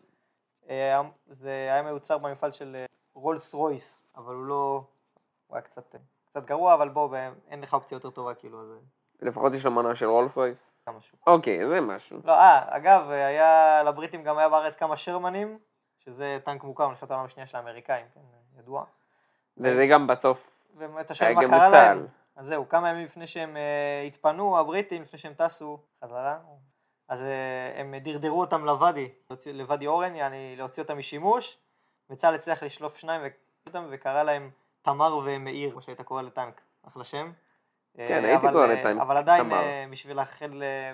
אה, 0.71 1.01
זה 1.31 1.51
היה 1.51 1.83
מיוצר 1.83 2.19
במפעל 2.19 2.53
של 2.53 2.77
אה, 2.77 2.87
רולס 3.15 3.55
רויס, 3.55 4.03
אבל 4.17 4.35
הוא 4.35 4.45
לא... 4.45 4.85
הוא 5.47 5.57
היה 5.57 5.63
קצת, 5.63 5.97
קצת 6.27 6.45
גרוע, 6.45 6.75
אבל 6.75 6.89
בוא, 6.89 7.17
אין 7.51 7.61
לך 7.61 7.75
אופציה 7.75 7.97
יותר 7.97 8.11
טובה, 8.11 8.35
כאילו, 8.35 8.61
אז 8.61 8.69
לפחות 9.23 9.55
יש 9.55 9.65
לו 9.65 9.71
מנה 9.71 9.95
של 9.95 10.07
רולס 10.07 10.37
רויס. 10.37 10.75
אוקיי, 11.27 11.69
זה 11.69 11.81
משהו. 11.81 12.21
לא, 12.25 12.33
אה, 12.33 12.77
אגב, 12.77 13.11
היה, 13.11 13.83
לבריטים 13.83 14.23
גם 14.23 14.39
היה 14.39 14.49
בארץ 14.49 14.77
כמה 14.77 14.97
שרמנים, 14.97 15.59
שזה 15.99 16.39
טנק 16.45 16.65
מוכר 16.65 16.89
מלחמת 16.89 17.11
העולם 17.11 17.27
השנייה 17.27 17.47
של 17.47 17.57
האמריקאים, 17.57 18.07
כן, 18.15 18.21
ידוע. 18.59 18.85
וזה 19.59 19.87
גם 19.87 20.07
בסוף 20.07 20.54
ואתה 20.77 21.15
שואל 21.15 21.35
מה 21.35 21.41
קרה 21.41 21.69
בצה"ל. 21.69 21.73
להם. 21.73 22.07
אז 22.37 22.47
זהו, 22.47 22.69
כמה 22.69 22.91
ימים 22.91 23.05
לפני 23.05 23.27
שהם 23.27 23.57
uh, 23.57 24.07
התפנו, 24.07 24.59
הבריטים, 24.59 25.03
לפני 25.03 25.19
שהם 25.19 25.35
טסו 25.35 25.79
חזרה, 26.05 26.39
אז 27.09 27.21
uh, 27.21 27.25
הם 27.81 27.95
דרדרו 27.95 28.41
אותם 28.41 28.65
לוואדי, 28.65 29.09
לוואדי 29.53 29.87
אורן, 29.87 30.15
יעני 30.15 30.57
להוציא 30.57 30.83
אותם 30.83 30.99
משימוש, 30.99 31.59
וצה"ל 32.11 32.35
הצליח 32.35 32.63
לשלוף 32.63 32.97
שניים 32.97 33.21
אותם 33.67 33.87
וקרא 33.91 34.23
להם 34.23 34.51
תמר 34.83 35.17
ומאיר, 35.25 35.71
כמו 35.71 35.83
שהיית 35.83 36.01
קורא 36.01 36.23
לטנק, 36.23 36.61
אחלה 36.89 37.05
שם. 37.05 37.33
כן, 37.97 38.25
אה, 38.25 38.29
הייתי 38.31 38.47
קורא 38.53 38.67
לטנק 38.67 39.01
אבל 39.01 39.17
עדיין, 39.17 39.51
בשביל, 39.91 40.19
אה, 40.19 40.25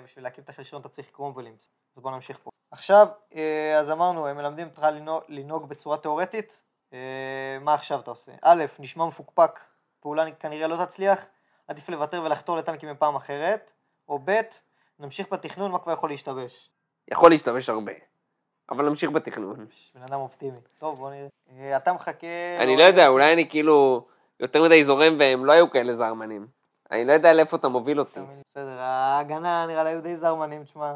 בשביל 0.03 0.23
להקים 0.23 0.43
את 0.43 0.49
החלשון 0.49 0.81
אתה 0.81 0.89
צריך 0.89 1.09
קרומבלים, 1.11 1.53
אז 1.95 2.01
בואו 2.01 2.15
נמשיך 2.15 2.39
פה. 2.43 2.49
עכשיו, 2.71 3.07
אז 3.79 3.91
אמרנו, 3.91 4.27
הם 4.27 4.37
מלמדים 4.37 4.67
אותך 4.67 4.87
לנהוג, 5.27 5.69
בצורה 5.69 5.97
תאורטית, 5.97 6.63
אה, 6.93 7.57
מה 7.61 7.73
עכשיו 7.73 7.99
אתה 7.99 8.11
עושה? 8.11 8.31
א', 8.41 8.65
נשמע 8.79 9.05
מפוקפק, 9.05 9.59
פעולה 10.01 10.31
כנראה 10.31 10.67
לא 10.67 10.85
תצליח, 10.85 11.25
עדיף 11.67 11.89
לוותר 11.89 12.21
ולחתור 12.25 12.57
לטנקים 12.57 12.89
בפעם 12.89 13.15
אחרת, 13.15 13.71
או 14.09 14.19
ב', 14.25 14.41
נמשיך 14.99 15.33
בתכנון, 15.33 15.71
מה 15.71 15.79
כבר 15.79 15.93
יכול 15.93 16.09
להשתבש? 16.09 16.69
יכול 17.07 17.31
להשתמש 17.31 17.69
הרבה. 17.69 17.91
אבל 18.69 18.89
נמשיך 18.89 19.11
בתכנון. 19.11 19.65
בן 19.95 20.03
אדם 20.03 20.19
אופטימי. 20.19 20.59
טוב, 20.79 20.97
בוא 20.97 21.09
נראה. 21.09 21.27
אה, 21.51 21.77
אתה 21.77 21.93
מחכה... 21.93 22.27
אני 22.59 22.77
לא 22.77 22.83
יודע, 22.83 23.07
אולי 23.07 23.33
אני 23.33 23.49
כאילו 23.49 24.07
יותר 24.39 24.63
מדי 24.63 24.83
זורם 24.83 25.15
והם 25.19 25.45
לא 25.45 25.51
היו 25.51 25.71
כאלה 25.71 25.93
זרמנים. 25.93 26.47
אני 26.91 27.05
לא 27.05 27.13
יודע 27.13 27.33
לאיפה 27.33 27.57
אתה 27.57 27.67
מוביל 27.67 27.99
אותי. 27.99 28.19
בסדר, 28.49 28.79
ההגנה 28.79 29.65
נראה 29.67 29.83
לי 29.83 29.89
היו 29.89 30.01
די 30.01 30.15
זרמנים, 30.15 30.63
תשמע. 30.63 30.95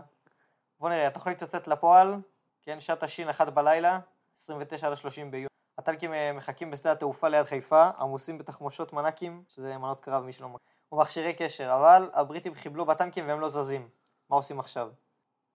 בוא 0.80 0.90
נראה, 0.90 1.08
התוכנית 1.08 1.42
יוצאת 1.42 1.68
לפועל, 1.68 2.16
כן, 2.62 2.80
שעת 2.80 3.04
השין 3.04 3.30
אחת 3.30 3.48
בלילה, 3.48 4.00
29 4.44 4.88
עד 4.88 4.94
ה-30 4.94 5.32
ביוני. 5.32 5.48
הטנקים 5.86 6.14
אה, 6.14 6.34
מחכים 6.34 6.72
בשדה 6.72 6.92
התעופה 6.92 7.28
ליד 7.28 7.46
חיפה, 7.46 7.90
עמוסים 8.00 8.38
בתחמושות 8.38 8.94
מנקים, 8.94 9.44
שזה 9.48 9.78
מנות 9.78 10.00
קרב 10.00 10.24
מי 10.24 10.34
שלא 10.34 10.50
מכיר, 10.50 10.68
ומכשירי 10.92 11.34
קשר, 11.34 11.76
אבל 11.76 12.10
הבריטים 12.14 12.56
חיבלו 12.56 12.86
בטנקים 12.86 13.28
והם 13.28 13.40
לא 13.40 13.50
זזים. 13.50 13.90
מה 14.30 14.36
עושים 14.36 14.60
עכשיו? 14.60 14.90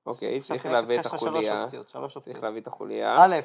אוקיי, 0.06 0.41
צריך 0.41 0.67
להביא 0.67 1.00
את 1.00 1.06
החוליה. 1.06 1.67
צריך. 2.21 2.43
להביא 2.43 2.61
את 2.61 2.67
החוליה. 2.67 3.17
א', 3.25 3.37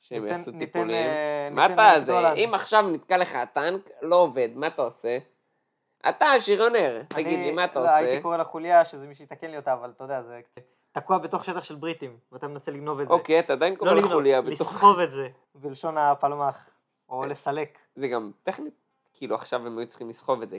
שהם 0.00 0.26
יעשו 0.26 0.50
טיפולים. 0.58 0.90
אה, 0.90 1.48
מה 1.50 1.66
אתה 1.66 2.00
זה? 2.00 2.32
אם 2.32 2.50
עכשיו 2.54 2.82
נתקע 2.88 3.16
לך 3.16 3.34
הטנק, 3.34 3.90
לא 4.02 4.16
עובד, 4.16 4.48
מה 4.54 4.66
אתה 4.66 4.82
עושה? 4.82 5.18
אתה 6.08 6.26
השריונר, 6.26 7.02
תגיד 7.08 7.38
לי, 7.38 7.52
מה 7.52 7.64
אתה 7.64 7.78
לא, 7.80 7.84
עושה? 7.84 7.94
הייתי 7.96 8.22
קורא 8.22 8.36
לחוליה 8.36 8.84
שזה 8.84 9.06
מי 9.06 9.14
שיתקן 9.14 9.50
לי 9.50 9.56
אותה, 9.56 9.72
אבל 9.72 9.90
אתה 9.90 10.04
יודע, 10.04 10.22
זה 10.22 10.40
קצת- 10.44 10.62
תקוע 10.92 11.18
בתוך 11.18 11.44
שטח 11.44 11.64
של 11.64 11.74
בריטים, 11.74 12.16
ואתה 12.32 12.48
מנסה 12.48 12.72
לגנוב 12.72 13.00
את 13.00 13.08
זה. 13.08 13.14
אוקיי, 13.14 13.40
אתה 13.40 13.52
עדיין 13.52 13.76
קורא 13.76 13.92
לא 13.92 14.00
לחוליה 14.00 14.42
בתוך... 14.42 14.60
לסחוב 14.60 14.98
את 14.98 15.12
זה, 15.12 15.28
בלשון 15.54 15.98
הפלמ"ח, 15.98 16.68
או 17.08 17.22
אה. 17.22 17.28
לסלק. 17.28 17.78
זה 17.94 18.08
גם 18.08 18.30
טכנית, 18.42 18.74
כאילו 19.12 19.34
עכשיו 19.34 19.66
הם 19.66 19.78
היו 19.78 19.88
צריכים 19.88 20.08
לסחוב 20.08 20.42
את 20.42 20.50
זה, 20.50 20.58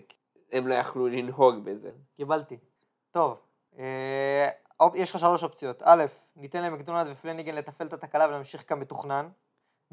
הם 0.51 0.67
לא 0.67 0.73
יכלו 0.73 1.07
לנהוג 1.07 1.55
בזה. 1.63 1.91
קיבלתי. 2.17 2.57
טוב, 3.11 3.37
אה, 3.79 4.49
אופ- 4.79 4.95
יש 4.95 5.11
לך 5.15 5.19
שלוש 5.19 5.43
אופציות. 5.43 5.81
א', 5.85 6.05
ניתן 6.35 6.63
למקדונלד 6.63 7.07
ופלניגן 7.11 7.55
לתפעל 7.55 7.87
את 7.87 7.93
התקלה 7.93 8.27
ולהמשיך 8.27 8.69
כמתוכנן. 8.69 9.29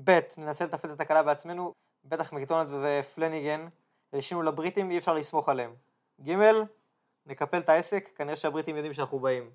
ב', 0.05 0.19
ננסה 0.39 0.65
לתפעל 0.65 0.93
את 0.93 1.01
התקלה 1.01 1.23
בעצמנו, 1.23 1.73
בטח 2.05 2.33
מקדונלד 2.33 2.69
ופלניגן, 2.73 3.69
הלשינו 4.13 4.43
לבריטים, 4.43 4.91
אי 4.91 4.99
אפשר 4.99 5.15
לסמוך 5.15 5.49
עליהם. 5.49 5.75
ג', 6.27 6.33
נקפל 7.27 7.59
את 7.59 7.69
העסק, 7.69 8.11
כנראה 8.17 8.37
שהבריטים 8.37 8.77
יודעים 8.77 8.93
שאנחנו 8.95 9.19
באים. 9.19 9.51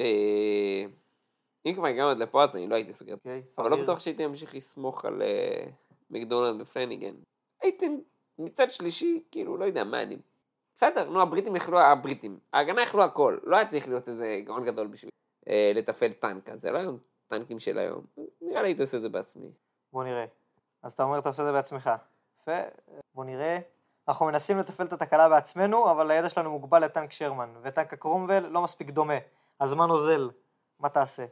אה, 0.00 0.84
אם 1.66 1.74
כבר 1.74 1.86
הגענו 1.86 2.08
עד 2.08 2.18
לפה 2.18 2.44
אז 2.44 2.56
אני 2.56 2.68
לא 2.68 2.74
הייתי 2.74 2.92
סוגר. 2.92 3.14
אוקיי? 3.14 3.42
אבל 3.58 3.70
לא. 3.70 3.82
בטוח 3.82 3.98
שהייתי 3.98 4.26
ממשיך 4.26 4.54
לסמוך 4.54 5.04
על 5.04 5.22
אה, 5.22 5.66
מקדונלד 6.10 6.60
ופלניגן. 6.60 7.14
הייתי 7.62 7.86
מצד 8.38 8.70
שלישי, 8.70 9.22
כאילו, 9.30 9.56
לא 9.56 9.64
יודע 9.64 9.84
מה 9.84 10.02
אני... 10.02 10.16
בסדר, 10.74 11.10
נו, 11.10 11.22
הבריטים 11.22 11.56
יכלו, 11.56 11.80
הבריטים, 11.80 12.38
ההגנה 12.52 12.82
יכלו 12.82 13.04
הכל, 13.04 13.38
לא 13.42 13.56
היה 13.56 13.66
צריך 13.66 13.88
להיות 13.88 14.08
איזה 14.08 14.40
גאון 14.44 14.64
גדול 14.64 14.86
בשביל 14.86 15.10
אה, 15.48 15.72
לתפעל 15.74 16.12
טנק, 16.12 16.48
אז 16.48 16.60
זה 16.60 16.70
לא 16.70 16.78
היום 16.78 16.98
טנקים 17.28 17.58
של 17.58 17.78
היום. 17.78 18.04
נראה 18.42 18.62
לי 18.62 18.68
הייתי 18.68 18.80
עושה 18.80 18.96
את 18.96 19.02
זה 19.02 19.08
בעצמי. 19.08 19.50
בוא 19.92 20.04
נראה. 20.04 20.24
אז 20.82 20.92
אתה 20.92 21.02
אומר 21.02 21.18
אתה 21.18 21.28
עושה 21.28 21.42
את 21.42 21.46
זה 21.46 21.52
בעצמך. 21.52 21.90
יפה, 22.42 22.60
בוא 23.14 23.24
נראה. 23.24 23.58
אנחנו 24.08 24.26
מנסים 24.26 24.58
לתפעל 24.58 24.86
את 24.86 24.92
התקלה 24.92 25.28
בעצמנו, 25.28 25.90
אבל 25.90 26.10
הידע 26.10 26.28
שלנו 26.28 26.50
מוגבל 26.50 26.84
לטנק 26.84 27.12
שרמן, 27.12 27.54
וטנק 27.62 27.92
הקרומבל 27.92 28.46
לא 28.46 28.62
מספיק 28.62 28.90
דומה. 28.90 29.18
הזמן 29.60 29.90
אוזל, 29.90 30.30
מה 30.80 30.88
תעשה? 30.88 31.26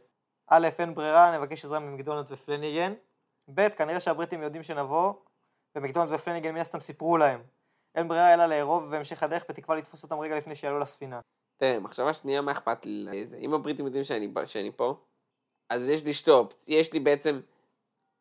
א', 0.49 0.69
אין 0.79 0.95
ברירה, 0.95 1.39
נבקש 1.39 1.65
עזרה 1.65 1.79
ממקדונלד 1.79 2.27
ופלניגן. 2.33 2.95
ב', 3.55 3.69
כנראה 3.69 4.01
שהבריטים 4.01 4.43
יודעים 4.43 4.63
שנבוא, 4.63 5.13
ומקדונלד 5.77 6.13
ופלניגן 6.13 6.55
מן 6.55 6.61
הסתם 6.61 6.81
סיפרו 6.81 7.17
להם. 7.17 7.43
אין 7.95 8.09
ברירה 8.09 8.35
אלא 8.35 8.47
לארוב 8.47 8.91
בהמשך 8.91 9.23
הדרך 9.23 9.45
בתקווה 9.49 9.77
לתפוס 9.77 10.05
אותם 10.05 10.19
רגע 10.19 10.37
לפני 10.37 10.57
שיעלו 10.57 10.81
לספינה. 10.81 11.21
תראה, 11.57 11.81
מחשבה 11.81 12.15
שנייה, 12.15 12.41
מה 12.43 12.53
אכפת 12.53 12.87
לי? 12.87 13.05
לזה? 13.23 13.37
אם 13.37 13.55
הבריטים 13.55 13.87
יודעים 13.87 14.05
שאני, 14.05 14.33
שאני 14.47 14.73
פה, 14.73 14.95
אז 15.71 15.89
יש 15.89 16.05
לי 16.05 16.15
שתי 16.15 16.31
אופציות. 16.31 16.69
יש 16.69 16.93
לי 16.93 17.01
בעצם 17.01 17.41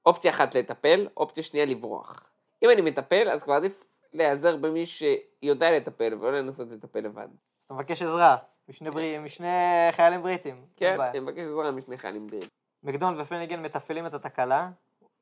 אופציה 0.05 0.31
אחת 0.31 0.55
לטפל, 0.55 1.07
אופציה 1.17 1.43
שנייה 1.43 1.65
לברוח. 1.65 2.29
אם 2.63 2.69
אני 2.69 2.81
מטפל, 2.81 3.29
אז 3.29 3.43
כבר 3.43 3.53
עדיף 3.53 3.83
להיעזר 4.13 4.57
במי 4.57 4.85
שיודע 4.85 5.71
לטפל, 5.71 6.13
ולא 6.13 6.39
לנסות 6.39 6.67
לטפל 6.71 6.99
לבד. 6.99 7.27
אז 7.59 7.65
אתה 7.65 7.73
מבקש 7.73 8.01
עזרה 8.01 8.37
משני, 8.69 8.91
ברי... 8.91 9.19
משני 9.19 9.47
חיילים 9.91 10.21
בריטים. 10.21 10.65
כן. 10.75 11.01
אני 11.01 11.19
מבקש 11.19 11.39
עזרה 11.39 11.71
משני 11.71 11.97
חיילים 11.97 12.27
בריאים. 12.27 12.49
מקדונלד 12.83 13.19
ופלניגן 13.19 13.61
מתפעלים 13.61 14.05
את 14.05 14.13
התקלה, 14.13 14.69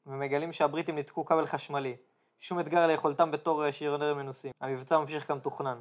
ומגלים 0.06 0.52
שהבריטים 0.52 0.96
ניתקו 0.96 1.26
כבל 1.26 1.46
חשמלי. 1.46 1.96
שום 2.40 2.60
אתגר 2.60 2.88
ליכולתם 2.88 3.32
בתור 3.32 3.66
אה, 3.66 3.72
שריונרים 3.72 4.18
מנוסים. 4.18 4.52
המבצע 4.62 5.00
ממשיך 5.00 5.28
כמתוכנן. 5.28 5.80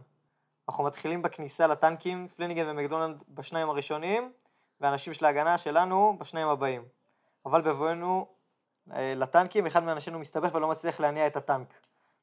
אנחנו 0.69 0.85
מתחילים 0.85 1.23
בכניסה 1.23 1.67
לטנקים, 1.67 2.29
פלניגן 2.29 2.69
ומקדונלד 2.69 3.23
בשניים 3.29 3.71
הראשונים, 3.71 4.33
והאנשים 4.81 5.15
של 5.15 5.25
ההגנה 5.25 5.59
שלנו 5.59 6.17
בשניים 6.19 6.49
הבאים. 6.49 6.83
אבל 7.47 7.61
בבואנו 7.61 8.27
אה, 8.93 9.15
לטנקים, 9.17 9.67
אחד 9.67 9.83
מאנשינו 9.83 10.19
מסתבך 10.19 10.55
ולא 10.55 10.69
מצליח 10.69 11.01
להניע 11.01 11.27
את 11.27 11.37
הטנק. 11.37 11.75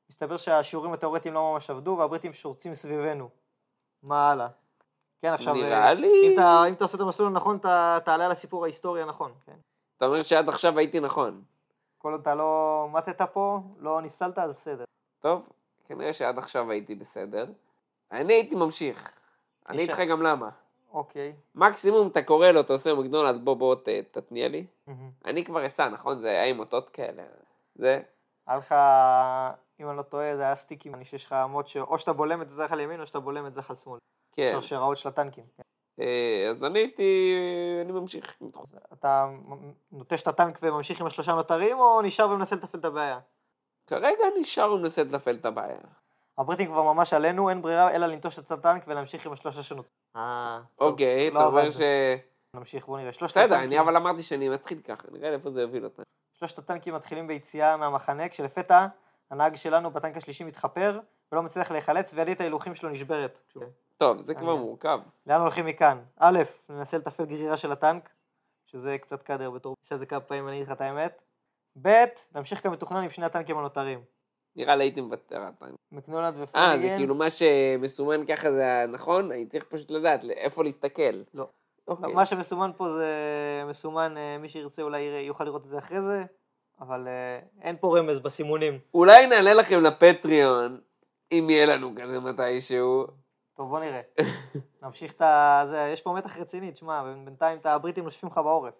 מסתבר 0.09 0.37
שהשיעורים 0.37 0.93
התאורטיים 0.93 1.33
לא 1.33 1.53
ממש 1.53 1.69
עבדו, 1.69 1.95
והבריטים 1.99 2.33
שורצים 2.33 2.73
סביבנו. 2.73 3.29
מה 4.03 4.31
הלאה? 4.31 4.47
כן, 5.21 5.33
עכשיו... 5.33 5.55
אה, 5.55 5.61
נראה 5.61 5.93
לי... 5.93 6.27
אם 6.27 6.33
אתה, 6.33 6.63
אם 6.67 6.73
אתה 6.73 6.83
עושה 6.83 6.97
את 6.97 7.01
המסלול 7.01 7.27
הנכון, 7.27 7.57
אתה 7.57 7.97
תעלה 8.05 8.25
על 8.25 8.31
הסיפור 8.31 8.63
ההיסטורי 8.63 9.01
הנכון. 9.01 9.31
כן. 9.45 9.55
אתה 9.97 10.05
אומר 10.05 10.21
שעד 10.21 10.49
עכשיו 10.49 10.77
הייתי 10.77 10.99
נכון. 10.99 11.41
כל 11.97 12.11
עוד 12.11 12.21
אתה 12.21 12.35
לא 12.35 12.87
מתת 12.93 13.21
פה, 13.21 13.59
לא 13.79 14.01
נפסלת, 14.01 14.37
אז 14.37 14.51
בסדר. 14.51 14.83
טוב, 15.19 15.49
כנראה 15.85 16.13
שעד 16.13 16.37
עכשיו 16.37 16.71
הייתי 16.71 16.95
בסדר. 16.95 17.45
אני 18.11 18.33
הייתי 18.33 18.55
ממשיך. 18.55 19.11
אני 19.69 19.81
איתך 19.81 19.99
גם 19.99 20.21
למה. 20.21 20.49
אוקיי. 20.93 21.33
מקסימום 21.55 22.07
אתה 22.07 22.21
קורא 22.21 22.47
לו, 22.47 22.59
אתה 22.59 22.73
עושה 22.73 22.93
מקדונלד, 22.93 23.45
בוא 23.45 23.53
בוא 23.53 23.75
תתניע 24.11 24.47
לי. 24.47 24.65
אני 25.25 25.45
כבר 25.45 25.65
אסע, 25.65 25.89
נכון? 25.89 26.19
זה 26.19 26.27
היה 26.27 26.45
עם 26.45 26.59
אותות 26.59 26.89
כאלה. 26.89 27.23
זה, 27.75 28.01
היה 28.47 28.57
לך, 28.57 28.75
אם 29.79 29.89
אני 29.89 29.97
לא 29.97 30.01
טועה, 30.01 30.35
זה 30.35 30.41
היה 30.41 30.55
סטיקים, 30.55 30.95
אני 30.95 31.05
שיש 31.05 31.25
לך 31.25 31.33
אמות 31.33 31.67
שאו 31.67 31.99
שאתה 31.99 32.13
בולם 32.13 32.41
את 32.41 32.49
זחל 32.49 32.79
ימין 32.79 33.01
או 33.01 33.07
שאתה 33.07 33.19
בולם 33.19 33.47
את 33.47 33.53
זחל 33.53 33.75
שמאל. 33.75 33.99
כן. 34.31 34.51
שרשראות 34.61 34.97
של 34.97 35.09
הטנקים. 35.09 35.43
אה, 35.99 36.47
אז 36.49 36.63
אני 36.63 36.79
הייתי, 36.79 37.35
אני 37.81 37.91
ממשיך. 37.91 38.37
אתה 38.93 39.29
נוטש 39.91 40.21
את 40.21 40.27
הטנק 40.27 40.59
וממשיך 40.61 41.01
עם 41.01 41.07
השלושה 41.07 41.31
נותרים, 41.33 41.79
או 41.79 42.01
נשאר 42.01 42.29
ומנסה 42.29 42.55
לטפל 42.55 42.77
את 42.77 42.85
הבעיה? 42.85 43.19
כרגע 43.87 44.23
נשאר 44.39 44.73
ומנסה 44.73 45.03
לטפל 45.03 45.35
את 45.35 45.45
הבעיה. 45.45 45.77
הבריטים 46.37 46.67
כבר 46.67 46.83
ממש 46.83 47.13
עלינו, 47.13 47.49
אין 47.49 47.61
ברירה 47.61 47.91
אלא 47.91 48.07
לנטוש 48.07 48.39
את 48.39 48.51
הטנק 48.51 48.83
ולהמשיך 48.87 49.25
עם 49.25 49.33
השלושה 49.33 49.63
שונות. 49.63 49.85
אה, 50.15 50.59
אוקיי, 50.79 51.31
לא 51.31 51.39
אתה 51.39 51.47
אומר. 51.47 51.71
ש... 51.71 51.79
נמשיך, 52.55 52.85
בוא 52.85 52.99
נראה. 52.99 53.13
שלושת 53.13 53.37
בסדר, 53.37 53.55
הטנקים- 53.55 53.67
אני 53.67 53.79
אבל 53.79 53.95
אמרתי 53.97 54.23
שאני 54.23 54.49
מתחיל 54.49 54.81
ככה, 54.81 55.07
נראה 55.11 55.29
לאיפה 55.29 55.51
זה 55.51 55.61
יוביל 55.61 55.83
אותנו. 55.83 56.03
שלושת 56.39 56.57
הטנקים 56.57 56.95
מתחילים 56.95 57.27
ביציאה 57.27 57.77
מהמחנה, 57.77 58.29
כשלפתע 58.29 58.87
הנהג 59.31 59.55
שלנו 59.55 59.91
בטנק 59.91 60.17
השלישי 60.17 60.43
מתחפר 60.43 60.99
ולא 61.31 61.43
מצליח 61.43 61.71
להיחלץ 61.71 62.13
וידית 62.13 62.41
ההילוכים 62.41 62.75
שלו 62.75 62.89
נשברת. 62.89 63.39
טוב, 63.97 64.21
זה 64.21 64.33
כבר. 64.33 64.55
מורכב. 64.55 64.99
לאן 65.27 65.41
הולכים 65.41 65.65
מכאן? 65.65 65.99
א', 66.17 66.39
ננסה 66.69 66.97
לתפעל 66.97 67.25
גרירה 67.25 67.57
של 67.57 67.71
הטנק, 67.71 68.09
שזה 68.65 68.97
קצת 68.97 69.23
קאדר 69.23 69.49
בתור, 69.49 69.75
נעשה 69.83 69.95
את 69.95 69.99
זה 69.99 70.05
כמה 70.05 70.19
פעמים, 70.19 70.47
אני 70.47 70.55
אגיד 70.55 70.67
לך 70.67 70.73
את 70.73 70.81
האמת. 70.81 71.21
ב', 71.81 72.05
נמשיך 72.35 72.63
כמתוכנן 72.63 73.03
עם 73.03 73.09
שני 73.09 73.25
הטנקים 73.25 73.57
הנותרים. 73.57 73.99
נראה 74.55 74.75
לי 74.75 74.83
הייתי 74.83 75.01
מוותר 75.01 75.35
על 75.35 75.43
הטנק. 75.43 75.75
מקדונלד 75.91 76.35
אה. 76.55 76.77
זה 76.77 76.87
כאילו 76.97 77.15
מה 77.15 77.29
שמסומן 77.29 78.25
ככה 78.25 78.51
זה 78.51 78.83
הנכון? 78.83 79.31
אני 79.31 79.45
צריך 79.45 79.63
פשוט 79.63 79.91
לדעת 79.91 80.23
איפה 80.23 80.63
להסתכל. 80.63 81.23
לא. 81.33 81.47
אוקיי. 81.87 82.13
מה 82.13 82.25
שמסומן 82.25 82.71
פה 82.77 82.89
זה 82.89 83.13
מסומן, 83.67 84.17
אה, 84.17 84.37
מי 84.37 84.49
שירצה 84.49 84.81
אולי 84.81 84.99
יוכל 85.27 85.43
לראות 85.43 85.65
את 85.65 85.69
זה 85.69 85.77
אחרי 85.77 86.01
זה, 86.01 86.23
אבל 86.81 87.07
אה, 87.07 87.39
אין 87.61 87.75
פה 87.79 87.97
רמז 87.97 88.19
בסימונים. 88.19 88.79
אולי 88.93 89.27
נעלה 89.27 89.53
לכם 89.53 89.81
לפטריון, 89.81 90.79
אם 91.31 91.47
יהיה 91.49 91.65
לנו 91.65 91.93
כזה 92.01 92.19
מתישהו. 92.19 93.07
טוב, 93.53 93.69
בוא 93.69 93.79
נראה. 93.79 94.01
נמשיך 94.83 95.13
את 95.13 95.21
ה... 95.21 95.63
זה, 95.69 95.89
יש 95.93 96.01
פה 96.01 96.13
מתח 96.13 96.37
רציני, 96.37 96.71
תשמע, 96.71 97.03
בינתיים 97.25 97.57
את 97.57 97.65
הבריטים 97.65 98.03
נושפים 98.03 98.29
לך 98.29 98.37
בעורף. 98.37 98.73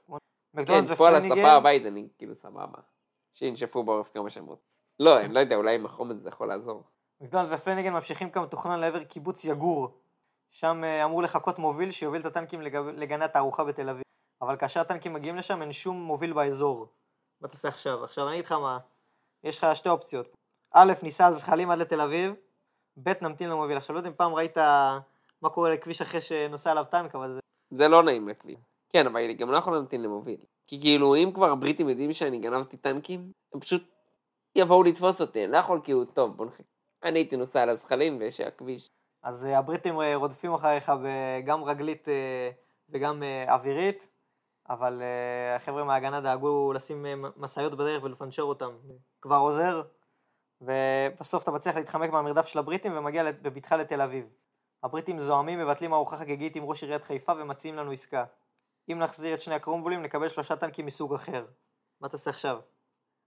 כן, 0.66 0.96
פה 0.96 1.08
על 1.08 1.16
הספה 1.16 1.52
הבית 1.52 1.86
אני 1.86 2.08
כאילו 2.18 2.36
סבבה. 2.36 2.80
שינשפו 3.34 3.84
בעורף 3.84 4.10
כמה 4.14 4.30
שהם 4.30 4.46
רוצים. 4.46 4.66
לא, 5.00 5.20
אני 5.20 5.34
לא 5.34 5.40
יודע, 5.40 5.56
אולי 5.56 5.76
עם 5.76 5.86
החום 5.86 6.12
הזה 6.12 6.20
זה 6.20 6.30
יכול 6.30 6.48
לעזור. 6.48 6.84
מקדונלד 7.22 7.52
ופלניגן 7.52 7.94
ממשיכים 7.94 8.30
כמתוכנן 8.30 8.80
לעבר 8.80 9.04
קיבוץ 9.04 9.46
יגור. 9.46 9.90
שם 10.52 10.84
אה, 10.84 11.06
אמור 11.06 11.24
לחכות 11.24 11.60
מוביל 11.60 11.92
שיוביל 11.92 12.22
את 12.22 12.26
הטנקים 12.26 12.62
לגב... 12.62 12.88
לגני 12.88 13.26
התערוכה 13.26 13.64
בתל 13.64 13.90
אביב. 13.90 14.04
אבל 14.42 14.58
כאשר 14.58 14.80
הטנקים 14.80 15.14
מגיעים 15.14 15.36
לשם 15.36 15.62
אין 15.62 15.72
שום 15.72 15.98
מוביל 15.98 16.34
באזור. 16.34 16.88
מה 17.42 17.48
תעשה 17.48 17.68
עכשיו? 17.68 18.04
עכשיו 18.04 18.28
אני 18.28 18.34
אגיד 18.34 18.46
לך 18.46 18.52
מה, 18.52 18.80
יש 19.44 19.58
לך 19.58 19.76
שתי 19.76 19.90
אופציות. 19.90 20.39
א', 20.74 20.94
ניסע 21.04 21.28
על 21.28 21.34
זחלים 21.34 21.72
עד 21.72 21.80
לתל 21.80 22.02
אביב, 22.02 22.34
ב', 23.04 23.14
נמתין 23.22 23.50
למוביל. 23.50 23.78
עכשיו 23.78 23.94
לא 23.94 24.00
יודע 24.00 24.10
אם 24.10 24.16
פעם 24.16 24.34
ראית 24.34 24.58
מה 25.42 25.50
קורה 25.50 25.74
לכביש 25.74 26.02
אחרי 26.02 26.22
שנוסע 26.22 26.72
עליו 26.72 26.86
טנק, 26.92 27.16
אבל 27.16 27.34
זה... 27.34 27.40
זה 27.70 27.88
לא 27.88 28.04
נעים 28.04 28.28
לכביש. 28.28 28.60
כן, 28.90 29.08
אבל 29.08 29.24
אני 29.24 29.34
גם 29.34 29.52
לא 29.52 29.58
יכול 29.58 29.74
להמתין 29.74 30.02
למוביל. 30.02 30.40
כי 30.68 30.82
כאילו, 30.82 31.16
אם 31.16 31.32
כבר 31.36 31.52
הבריטים 31.52 31.90
יודעים 31.90 32.14
שאני 32.14 32.40
גנבתי 32.40 32.78
טנקים, 32.78 33.32
הם 33.54 33.60
פשוט 33.60 33.84
יבואו 34.56 34.84
לתפוס 34.84 35.22
אותי, 35.22 35.44
אני 35.44 35.52
לא 35.52 35.58
יכול 35.58 35.82
כאילו, 35.84 36.06
טוב, 36.06 36.38
בוא 36.38 36.46
נחכה. 36.46 36.64
אני 37.04 37.20
הייתי 37.20 37.38
נוסע 37.38 37.62
על 37.62 37.70
הזחלים 37.70 38.18
ושהכביש... 38.22 38.88
אז 39.24 39.46
אה, 39.46 39.58
הבריטים 39.58 40.02
אה, 40.02 40.16
רודפים 40.16 40.54
אחריך 40.54 40.92
גם 41.46 41.64
רגלית 41.64 42.10
אה, 42.10 42.50
וגם 42.90 43.24
אווירית, 43.48 44.08
אבל 44.70 45.02
החבר'ה 45.56 45.84
מההגנה 45.84 46.22
דאגו 46.22 46.74
לשים 46.74 47.06
משאיות 47.38 47.74
בדרך 47.74 48.04
ולפנצ'ר 48.04 48.44
אותם. 48.44 48.72
כבר 49.22 49.36
עוזר, 49.36 49.82
ובסוף 50.62 51.44
אתה 51.44 51.52
מצליח 51.52 51.76
להתחמק 51.76 52.10
מהמרדף 52.10 52.48
של 52.48 52.60
הבריטים 52.60 52.98
ומגיע 52.98 53.24
בבטחה 53.42 53.76
לתל 53.78 54.02
אביב. 54.02 54.26
הבריטים 54.84 55.20
זועמים, 55.20 55.60
מבטלים 55.60 55.94
ארוחה 55.94 56.18
חגיגית 56.18 56.56
עם 56.56 56.64
ראש 56.64 56.84
עיריית 56.84 57.04
חיפה 57.04 57.32
ומציעים 57.38 57.76
לנו 57.76 57.92
עסקה. 57.92 58.26
אם 58.92 59.00
נחזיר 59.00 59.34
את 59.34 59.42
שני 59.42 59.56
הקרומבולים 59.56 60.02
נקבל 60.02 60.30
שלושה 60.30 60.56
טנקים 60.56 60.86
מסוג 60.86 61.14
אחר. 61.14 61.46
מה 62.02 62.10
תעשה 62.10 62.30
עכשיו? 62.30 62.60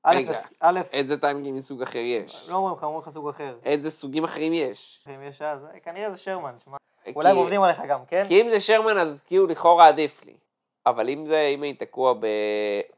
רגע, 0.06 0.38
א', 0.60 0.80
איזה 0.92 1.20
טנקים 1.20 1.56
מסוג 1.56 1.82
אחר 1.82 1.98
יש? 1.98 2.48
לא 2.48 2.54
אומרים 2.56 2.76
לך, 2.76 2.82
אומרים 2.84 3.02
לך 3.02 3.10
סוג 3.10 3.28
אחר. 3.28 3.58
איזה 3.64 3.90
סוגים 3.90 4.24
אחרים 4.24 4.52
יש? 4.52 5.04
אם 5.14 5.22
יש 5.22 5.42
אז, 5.42 5.60
כנראה 5.82 6.10
זה 6.10 6.16
שרמן, 6.16 6.54
שמע. 6.64 6.76
כי- 7.04 7.12
אולי 7.16 7.30
הם 7.30 7.36
עובדים 7.36 7.62
עליך 7.62 7.82
גם, 7.88 8.06
כן? 8.06 8.24
כי 8.28 8.40
אם 8.42 8.50
זה 8.50 8.60
שרמן 8.60 8.98
אז 8.98 9.22
כאילו 9.26 9.46
לכאורה 9.46 9.88
עדיף 9.88 10.24
לי. 10.24 10.36
אבל 10.86 11.08
אם 11.08 11.26
זה, 11.26 11.40
אם 11.54 11.62
אני 11.62 11.74
תקוע 11.74 12.14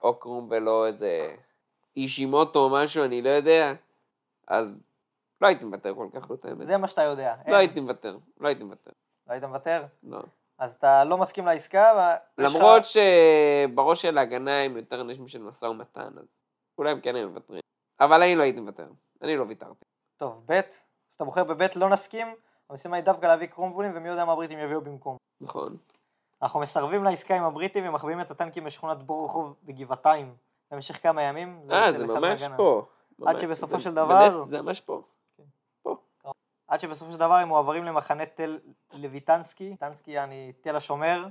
באוקרום 0.01 0.49
ולא 0.51 0.87
איזה 0.87 1.35
אישימוטו 1.97 2.59
או 2.59 2.71
משהו, 2.71 3.05
אני 3.05 3.23
לא 3.23 3.29
יודע, 3.31 3.73
אז 4.49 4.83
לא 5.41 5.47
הייתי 5.47 5.65
מוותר 5.65 5.95
כל 5.95 6.09
כך, 6.13 6.31
לא 6.31 6.35
את 6.35 6.45
האמת. 6.45 6.67
זה 6.67 6.77
מה 6.77 6.89
שאתה 6.89 7.03
יודע. 7.03 7.35
לא. 7.49 7.57
הייתי 7.57 7.81
מוותר, 7.81 8.19
לא 8.41 8.49
הייתי 8.49 8.65
מוותר. 8.65 8.91
לא 9.27 9.33
היית 9.33 9.45
מוותר? 9.45 9.85
לא. 10.03 10.21
אז 10.59 10.75
אתה 10.75 11.05
לא 11.05 11.19
מסכים 11.19 11.47
לעסקה, 11.47 11.93
לך- 12.39 12.55
למרות 12.57 12.83
שבראש 12.85 14.03
של 14.03 14.19
ההגנה 14.19 14.61
הם 14.61 14.77
יותר 14.77 15.01
אנשים 15.01 15.29
של 15.29 15.43
משא 15.43 15.65
ומתן, 15.65 16.19
אז 16.19 16.25
אולי 16.79 16.91
הם 16.91 17.01
כן 17.01 17.17
היו 17.17 17.29
מוותרים. 17.31 17.61
אבל 18.01 18.23
אני 18.23 18.37
לא 18.37 18.43
הייתי 18.43 18.61
מוותר, 18.61 18.87
אני 19.23 19.37
לא 19.37 19.45
ויתרתי. 19.49 19.85
טוב, 20.17 20.43
ב', 20.47 20.53
אז 20.53 21.15
אתה 21.17 21.25
בוחר 21.25 21.45
בב' 21.45 21.67
לא 21.77 21.89
נסכים, 21.89 22.27
המשימה 22.71 22.97
היא 22.97 23.05
דווקא 23.05 23.27
להביא 23.27 23.47
קרומבולים, 23.47 23.93
ומי 23.95 24.09
יודע 24.09 24.25
מה 24.25 24.33
הבריטים 24.33 24.59
יביאו 24.59 24.81
במקום. 24.81 25.17
נכון. 25.41 25.77
אנחנו 26.43 26.61
מסרבים 26.61 27.05
לעסקה 27.05 27.37
עם 27.37 27.45
הבריטים 27.45 27.89
ומחביאים 27.89 28.21
את 28.21 28.31
הטנקים 28.31 28.65
בשכונת 28.65 29.03
בור 29.03 29.25
רחוב 29.25 29.57
בגבעתיים 29.63 30.35
במשך 30.71 31.03
כמה 31.03 31.23
ימים. 31.23 31.67
אה, 31.71 31.93
זה 31.93 32.05
אחד 32.05 32.07
ממש. 32.21 32.45
פה. 32.57 32.87
עד 33.23 33.29
ממש- 33.33 33.41
שבסופו 33.43 33.77
זה- 33.77 33.83
של 33.85 33.95
דבר- 33.95 34.31
באמת, 34.31 34.49
זה 34.49 34.63
ממש 34.63 34.81
פה. 34.81 35.03
עד 36.69 36.81
שבסופו 36.81 37.13
של 37.13 37.19
דבר 37.19 37.35
הם 37.35 37.49
מועברים 37.49 37.85
למחנה 37.85 38.27
תל 38.27 38.59
לויטנסקי, 38.95 39.77
טנסקי 39.77 40.11
יעני 40.11 40.53
תל 40.61 40.77
השומר, 40.77 41.27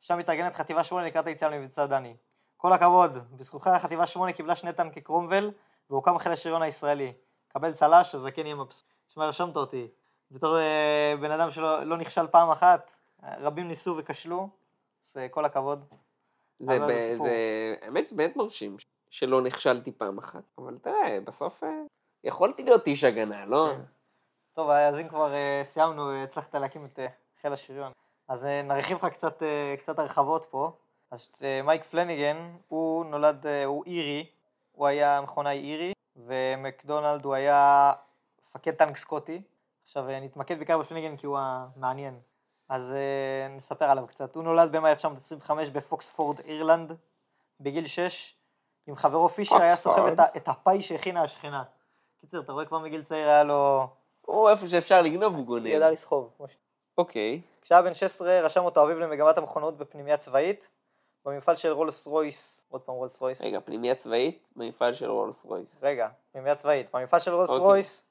שם 0.00 0.18
מתארגנת 0.18 0.54
חטיבה 0.54 0.84
8 0.84 1.06
לקראת 1.06 1.26
היציאה 1.26 1.50
למבצע 1.50 1.86
דני. 1.86 2.16
כל 2.56 2.72
הכבוד, 2.72 3.18
בזכותך 3.36 3.66
החטיבה 3.66 4.06
8 4.06 4.32
קיבלה 4.32 4.56
שני 4.56 4.72
טנקי 4.72 5.00
קרומבל 5.00 5.50
והוקם 5.90 6.18
חיל 6.18 6.32
השריון 6.32 6.62
הישראלי. 6.62 7.12
קבל 7.48 7.72
צל"ש, 7.72 8.14
אז 8.14 8.26
כן 8.34 8.46
יהיה 8.46 8.54
מבסוט. 8.54 8.86
תשמע, 9.08 9.28
רשמת 9.28 9.56
אותי. 9.56 9.88
בתור 10.30 10.58
אה, 10.58 11.14
בן 11.20 11.30
אדם 11.30 11.50
שלא 11.50 11.82
לא 11.84 11.96
נכשל 11.96 12.26
פעם 12.26 12.50
אחת, 12.50 12.90
רבים 13.22 13.68
ניסו 13.68 13.94
וכשלו, 13.98 14.48
אז 15.04 15.16
אה, 15.16 15.28
כל 15.28 15.44
הכבוד. 15.44 15.84
זה, 16.60 16.78
ב- 16.78 16.86
זה. 16.86 17.16
זה, 17.24 17.34
האמת 17.82 18.04
שזה 18.04 18.16
באמת 18.16 18.36
מרשים 18.36 18.76
שלא 19.10 19.40
נכשלתי 19.40 19.92
פעם 19.92 20.18
אחת. 20.18 20.42
אבל 20.58 20.78
תראה, 20.82 21.20
בסוף 21.24 21.64
אה, 21.64 21.68
יכולתי 22.24 22.62
להיות 22.62 22.86
איש 22.86 23.04
הגנה, 23.04 23.46
לא? 23.46 23.68
כן. 23.72 23.80
טוב, 24.54 24.70
אז 24.70 24.98
אם 25.00 25.08
כבר 25.08 25.32
אה, 25.32 25.60
סיימנו, 25.64 26.10
אה, 26.10 26.22
הצלחת 26.22 26.54
להקים 26.54 26.84
את 26.84 26.98
אה, 26.98 27.06
חיל 27.42 27.52
השריון. 27.52 27.92
אז 28.28 28.44
אה, 28.44 28.62
נרחיב 28.62 28.98
לך 28.98 29.12
קצת, 29.12 29.42
אה, 29.42 29.74
קצת 29.78 29.98
הרחבות 29.98 30.46
פה. 30.50 30.72
אז 31.10 31.28
אה, 31.42 31.60
מייק 31.62 31.84
פלניגן, 31.84 32.56
הוא 32.68 33.04
נולד, 33.04 33.46
אה, 33.46 33.64
הוא 33.64 33.84
אירי, 33.86 34.26
הוא 34.72 34.86
היה 34.86 35.20
מכונאי 35.20 35.58
אירי, 35.58 35.92
ומקדונלד 36.16 37.24
הוא 37.24 37.34
היה 37.34 37.92
מפקד 38.48 38.72
טנק 38.74 38.96
סקוטי. 38.96 39.42
עכשיו 39.84 40.08
אה, 40.08 40.20
נתמקד 40.20 40.56
בעיקר 40.56 40.78
בפלניגן 40.78 41.16
כי 41.16 41.26
הוא 41.26 41.38
המעניין. 41.40 42.18
אז 42.68 42.92
אה, 42.92 43.56
נספר 43.56 43.84
עליו 43.84 44.06
קצת. 44.06 44.34
הוא 44.34 44.44
נולד 44.44 44.72
במאי 44.72 44.90
1925 44.90 45.70
בפוקספורד, 45.70 46.40
אירלנד, 46.40 46.92
בגיל 47.60 47.86
6, 47.86 48.34
עם 48.88 48.96
חברו 48.96 49.28
פישר 49.28 49.56
היה 49.62 49.76
סוחב. 49.76 50.06
את, 50.06 50.18
את 50.36 50.48
הפאי 50.48 50.82
שהכינה 50.82 51.22
השכנה. 51.22 51.62
קיצר, 52.20 52.40
אתה 52.40 52.52
רואה 52.52 52.64
כבר 52.64 52.78
מגיל 52.78 53.02
צעיר 53.02 53.28
היה 53.28 53.44
לו... 53.44 53.86
הוא 54.22 54.50
איפה 54.50 54.66
שאפשר 54.66 55.02
לגנוב 55.02 55.34
הוא 55.34 55.44
גונב. 55.46 55.66
ידע 55.66 55.90
לסחוב. 55.90 56.30
אוקיי. 56.98 57.40
כשהיה 57.62 57.82
בן 57.82 57.94
16 57.94 58.40
רשם 58.40 58.64
אותו 58.64 58.82
אביו 58.84 58.98
למגמת 58.98 59.38
המכונות 59.38 59.76
בפנימייה 59.78 60.16
צבאית, 60.16 60.70
במפעל 61.24 61.56
של 61.56 61.72
רולס 61.72 62.06
רויס, 62.06 62.64
עוד 62.70 62.80
פעם 62.80 62.94
רולס 62.94 63.20
רויס, 63.20 63.42
רגע, 63.42 63.60
פנימייה 63.60 63.94
צבאית 63.94 64.46
במפעל 64.56 64.94
של 64.94 65.10
רולס 65.10 65.44
רויס. 65.44 65.66
רגע, 65.82 66.08
פנימייה 66.32 66.54
צבאית, 66.54 66.86
במפעל 66.94 67.20
של 67.20 67.34
רולס 67.34 67.50
אוקיי. 67.50 67.64
רויס, 67.66 68.02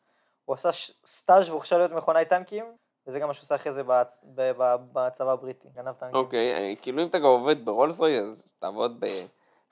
הוא 0.45 0.53
עשה 0.53 0.71
ש- 0.73 0.91
סטאז' 1.05 1.49
והוכשר 1.49 1.77
להיות 1.77 1.91
מכונאי 1.91 2.25
טנקים, 2.25 2.65
וזה 3.07 3.19
גם 3.19 3.27
מה 3.27 3.33
שהוא 3.33 3.43
עשה 3.43 3.55
אחרי 3.55 3.73
זה 3.73 3.81
בצ- 3.81 4.19
ב- 4.35 4.51
ב- 4.57 4.75
בצבא 4.93 5.31
הבריטי, 5.31 5.67
גנב 5.75 5.91
טנקים. 5.93 6.15
אוקיי, 6.15 6.53
אה, 6.53 6.73
כאילו 6.81 7.03
אם 7.03 7.07
אתה 7.07 7.17
גם 7.19 7.25
עובד 7.25 7.65
ברולס 7.65 7.99
רויס, 7.99 8.23
אז 8.23 8.53
תעבוד 8.59 9.03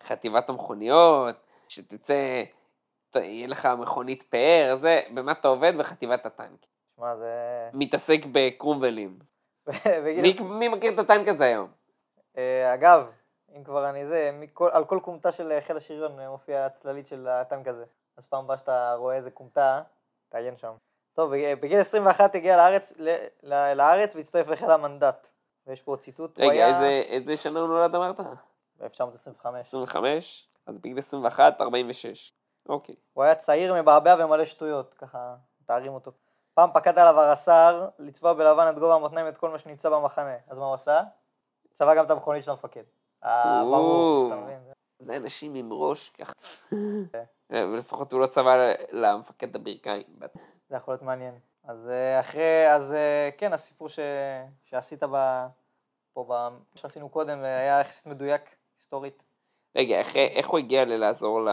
בחטיבת 0.05 0.49
המכוניות, 0.49 1.35
שתצא, 1.67 2.43
יהיה 3.15 3.47
לך 3.47 3.65
מכונית 3.65 4.23
פאר, 4.23 4.75
זה, 4.81 4.99
במה 5.13 5.31
אתה 5.31 5.47
עובד? 5.47 5.77
בחטיבת 5.77 6.25
הטנק. 6.25 6.65
שמע, 6.95 7.15
זה... 7.15 7.69
מתעסק 7.73 8.19
בקרומבלים. 8.31 9.19
בגיל 10.05 10.21
מי, 10.21 10.35
מי 10.49 10.67
מכיר 10.67 10.93
את 10.93 10.99
הטנק 10.99 11.27
הזה 11.27 11.43
היום? 11.43 11.71
אה, 12.37 12.73
אגב, 12.73 13.07
אם 13.57 13.63
כבר 13.63 13.89
אני 13.89 14.05
זה, 14.05 14.31
מכל, 14.33 14.69
על 14.71 14.85
כל 14.85 14.99
כומתה 15.03 15.31
של 15.31 15.51
אה, 15.51 15.61
חיל 15.61 15.77
השריון 15.77 16.19
אה, 16.19 16.29
מופיעה 16.29 16.65
הצללית 16.65 17.07
של 17.07 17.27
הטנק 17.27 17.67
הזה. 17.67 17.83
אז 18.17 18.27
פעם 18.27 18.43
הבאה 18.43 18.57
שאתה 18.57 18.95
רואה 18.97 19.15
איזה 19.15 19.31
כומתה, 19.31 19.81
תעיין 20.29 20.57
שם. 20.57 20.73
טוב, 21.13 21.35
בג- 21.35 21.59
בגיל 21.61 21.79
21 21.79 22.35
הגיע 22.35 22.57
לארץ, 22.57 22.93
לארץ 23.75 24.15
והצטרף 24.15 24.47
לחיל 24.47 24.71
המנדט. 24.71 25.27
ויש 25.67 25.81
פה 25.81 25.95
צציטוט, 25.99 26.39
הוא 26.39 26.51
רגע, 26.51 26.53
היה 26.53 26.67
איזה, 26.67 27.03
איזה 27.07 27.37
שנה 27.37 27.59
הוא 27.59 27.67
נולד 27.67 27.95
אמרת? 27.95 28.19
ב-1925. 28.89 29.57
25? 29.57 30.47
אז 30.65 30.77
בגיל 30.77 30.97
21, 30.97 31.61
46. 31.61 32.31
אוקיי. 32.69 32.95
הוא 33.13 33.23
היה 33.23 33.35
צעיר, 33.35 33.81
מבעבע 33.81 34.15
ומלא 34.19 34.45
שטויות, 34.45 34.93
ככה 34.93 35.35
מתארים 35.61 35.93
אותו. 35.93 36.11
פעם 36.53 36.69
פקד 36.73 36.99
עליו 36.99 37.19
הרס"ר 37.19 37.87
לצבוע 37.99 38.33
בלבן 38.33 38.69
את 38.69 38.79
גובה 38.79 38.95
המותניים 38.95 39.27
את 39.27 39.37
כל 39.37 39.49
מה 39.49 39.59
שנמצא 39.59 39.89
במחנה. 39.89 40.35
אז 40.47 40.57
מה 40.57 40.65
הוא 40.65 40.73
עשה? 40.73 41.01
צבע 41.73 41.95
גם 41.95 42.05
את 42.05 42.11
המכונית 42.11 42.43
של 42.43 42.51
המפקד. 42.51 42.83
אה, 43.23 43.61
ברור. 43.63 44.27
אתה 44.27 44.41
מבין? 44.41 44.59
זה 44.99 45.15
אנשים 45.15 45.55
עם 45.55 45.73
ראש 45.73 46.09
ככה. 46.09 46.33
ולפחות 47.49 48.11
הוא 48.11 48.21
לא 48.21 48.27
צבע 48.27 48.55
למפקד 48.91 49.55
הברכיים. 49.55 50.19
זה 50.69 50.75
יכול 50.75 50.93
להיות 50.93 51.01
מעניין. 51.01 51.39
אז 51.63 51.89
אה, 51.89 52.19
אחרי, 52.19 52.73
אז 52.75 52.93
אה, 52.93 53.29
כן, 53.37 53.53
הסיפור 53.53 53.89
ש... 53.89 53.99
שעשית 54.63 55.03
ב... 55.03 55.45
פה, 56.13 56.25
ב... 56.29 56.33
שעשינו 56.75 57.09
קודם, 57.09 57.43
אה, 57.43 57.57
היה 57.57 57.79
יחסית 57.79 58.05
מדויק, 58.05 58.55
היסטורית. 58.79 59.23
רגע, 59.75 59.99
איך, 59.99 60.15
איך 60.15 60.49
הוא 60.49 60.59
הגיע 60.59 60.85
ללעזור 60.85 61.41
ל... 61.41 61.49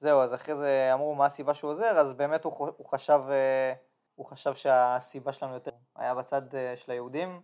זהו, 0.00 0.20
אז 0.20 0.34
אחרי 0.34 0.56
זה 0.56 0.90
אמרו 0.94 1.14
מה 1.14 1.26
הסיבה 1.26 1.54
שהוא 1.54 1.70
עוזר, 1.70 2.00
אז 2.00 2.12
באמת 2.12 2.44
הוא, 2.44 2.68
הוא 2.76 2.86
חשב, 2.86 3.20
אה, 3.30 3.72
הוא 4.14 4.26
חשב 4.26 4.54
שהסיבה 4.54 5.32
שלנו 5.32 5.54
יותר 5.54 5.70
היה 5.96 6.14
בצד 6.14 6.54
אה, 6.54 6.76
של 6.76 6.92
היהודים, 6.92 7.40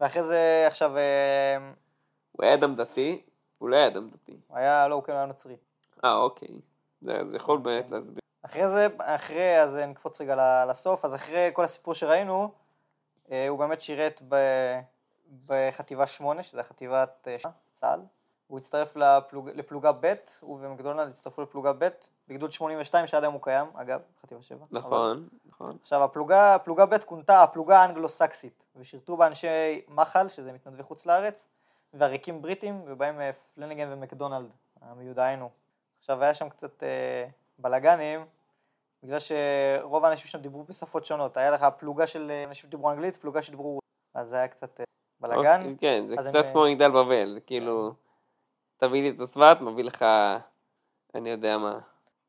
ואחרי 0.00 0.24
זה 0.24 0.64
עכשיו, 0.66 0.96
אה, 0.96 1.56
הוא 2.32 2.44
היה 2.44 2.54
אדם 2.54 2.74
דתי? 2.74 3.22
הוא 3.58 3.68
לא 3.68 3.76
היה 3.76 3.86
אדם 3.86 4.10
דתי. 4.10 4.40
הוא 4.46 4.58
היה, 4.58 4.88
לא, 4.88 4.94
הוא 4.94 5.02
כן 5.02 5.12
היה 5.12 5.26
נוצרי. 5.26 5.56
אה, 6.04 6.16
אוקיי. 6.16 6.60
זה, 7.00 7.28
זה 7.28 7.36
יכול 7.36 7.58
באמת 7.58 7.90
להסביר. 7.90 8.20
אחרי 8.42 8.68
זה, 8.68 8.86
אחרי, 8.98 9.62
אז 9.62 9.76
נקפוץ 9.76 10.20
רגע 10.20 10.64
לסוף, 10.66 11.04
אז 11.04 11.14
אחרי 11.14 11.50
כל 11.52 11.64
הסיפור 11.64 11.94
שראינו, 11.94 12.52
הוא 13.28 13.58
באמת 13.58 13.80
שירת 13.80 14.22
ב, 14.28 14.36
בחטיבה 15.46 16.06
8, 16.06 16.42
שזה 16.42 16.62
חטיבת 16.62 17.28
אה, 17.28 17.36
צה"ל. 17.78 18.00
הוא 18.46 18.58
הצטרף 18.58 18.96
לפלוג, 18.96 19.50
לפלוגה 19.50 19.92
ב', 20.00 20.14
הוא 20.40 20.58
ומקדונלד 20.62 21.08
הצטרפו 21.08 21.42
לפלוגה 21.42 21.72
ב', 21.78 21.88
בגדוד 22.28 22.52
82 22.52 23.06
שעד 23.06 23.22
היום 23.24 23.34
הוא 23.34 23.42
קיים, 23.42 23.66
אגב, 23.74 24.00
חטיבה 24.22 24.42
7. 24.42 24.64
אבל- 24.72 24.78
נכון, 24.78 25.28
נכון. 25.46 25.76
עכשיו, 25.82 26.04
הפלוגה, 26.04 26.56
פלוגה 26.64 26.86
ב' 26.86 26.98
כונתה 26.98 27.42
הפלוגה 27.42 27.78
האנגלו-סקסית, 27.82 28.64
ושירתו 28.76 29.16
בה 29.16 29.26
אנשי 29.26 29.46
מחל, 29.88 30.28
שזה 30.28 30.52
מתנדבי 30.52 30.82
חוץ 30.82 31.06
לארץ, 31.06 31.48
ועריקים 31.94 32.42
בריטים, 32.42 32.82
ובהם 32.86 33.20
אה, 33.20 33.30
פלניגן 33.54 33.92
ומקדונלד, 33.92 34.50
המיודענו. 34.80 35.50
עכשיו, 35.98 36.22
היה 36.22 36.34
שם 36.34 36.48
קצת 36.48 36.82
אה, 36.82 37.26
בלאגנים, 37.58 38.26
בגלל 39.02 39.18
שרוב 39.18 40.04
האנשים 40.04 40.26
שם 40.26 40.38
דיברו 40.38 40.64
בשפות 40.64 41.04
שונות. 41.06 41.36
היה 41.36 41.50
לך 41.50 41.66
פלוגה 41.78 42.06
של 42.06 42.30
אה, 42.30 42.44
אנשים 42.44 42.68
שדיברו 42.68 42.90
אנגלית, 42.90 43.16
פלוגה 43.16 43.42
שדיברו... 43.42 43.78
אז 44.14 44.28
זה 44.28 44.36
היה 44.36 44.48
קצת 44.48 44.80
אה, 44.80 44.84
בלאגן. 45.20 45.60
אוקיי, 45.60 45.76
כן, 45.80 46.06
זה 46.06 46.14
אז 46.18 46.26
הם, 46.26 46.32
קצת 46.32 46.44
אה, 46.44 46.52
כמו 46.52 46.64
מגדל 46.64 46.90
בבל, 46.90 47.32
זה 47.34 47.40
כאילו, 47.40 47.92
תביא 48.76 49.02
לי 49.02 49.10
את 49.10 49.20
הצבת, 49.20 49.60
מביא 49.60 49.84
לך, 49.84 50.04
אני 51.14 51.30
יודע 51.30 51.58
מה, 51.58 51.78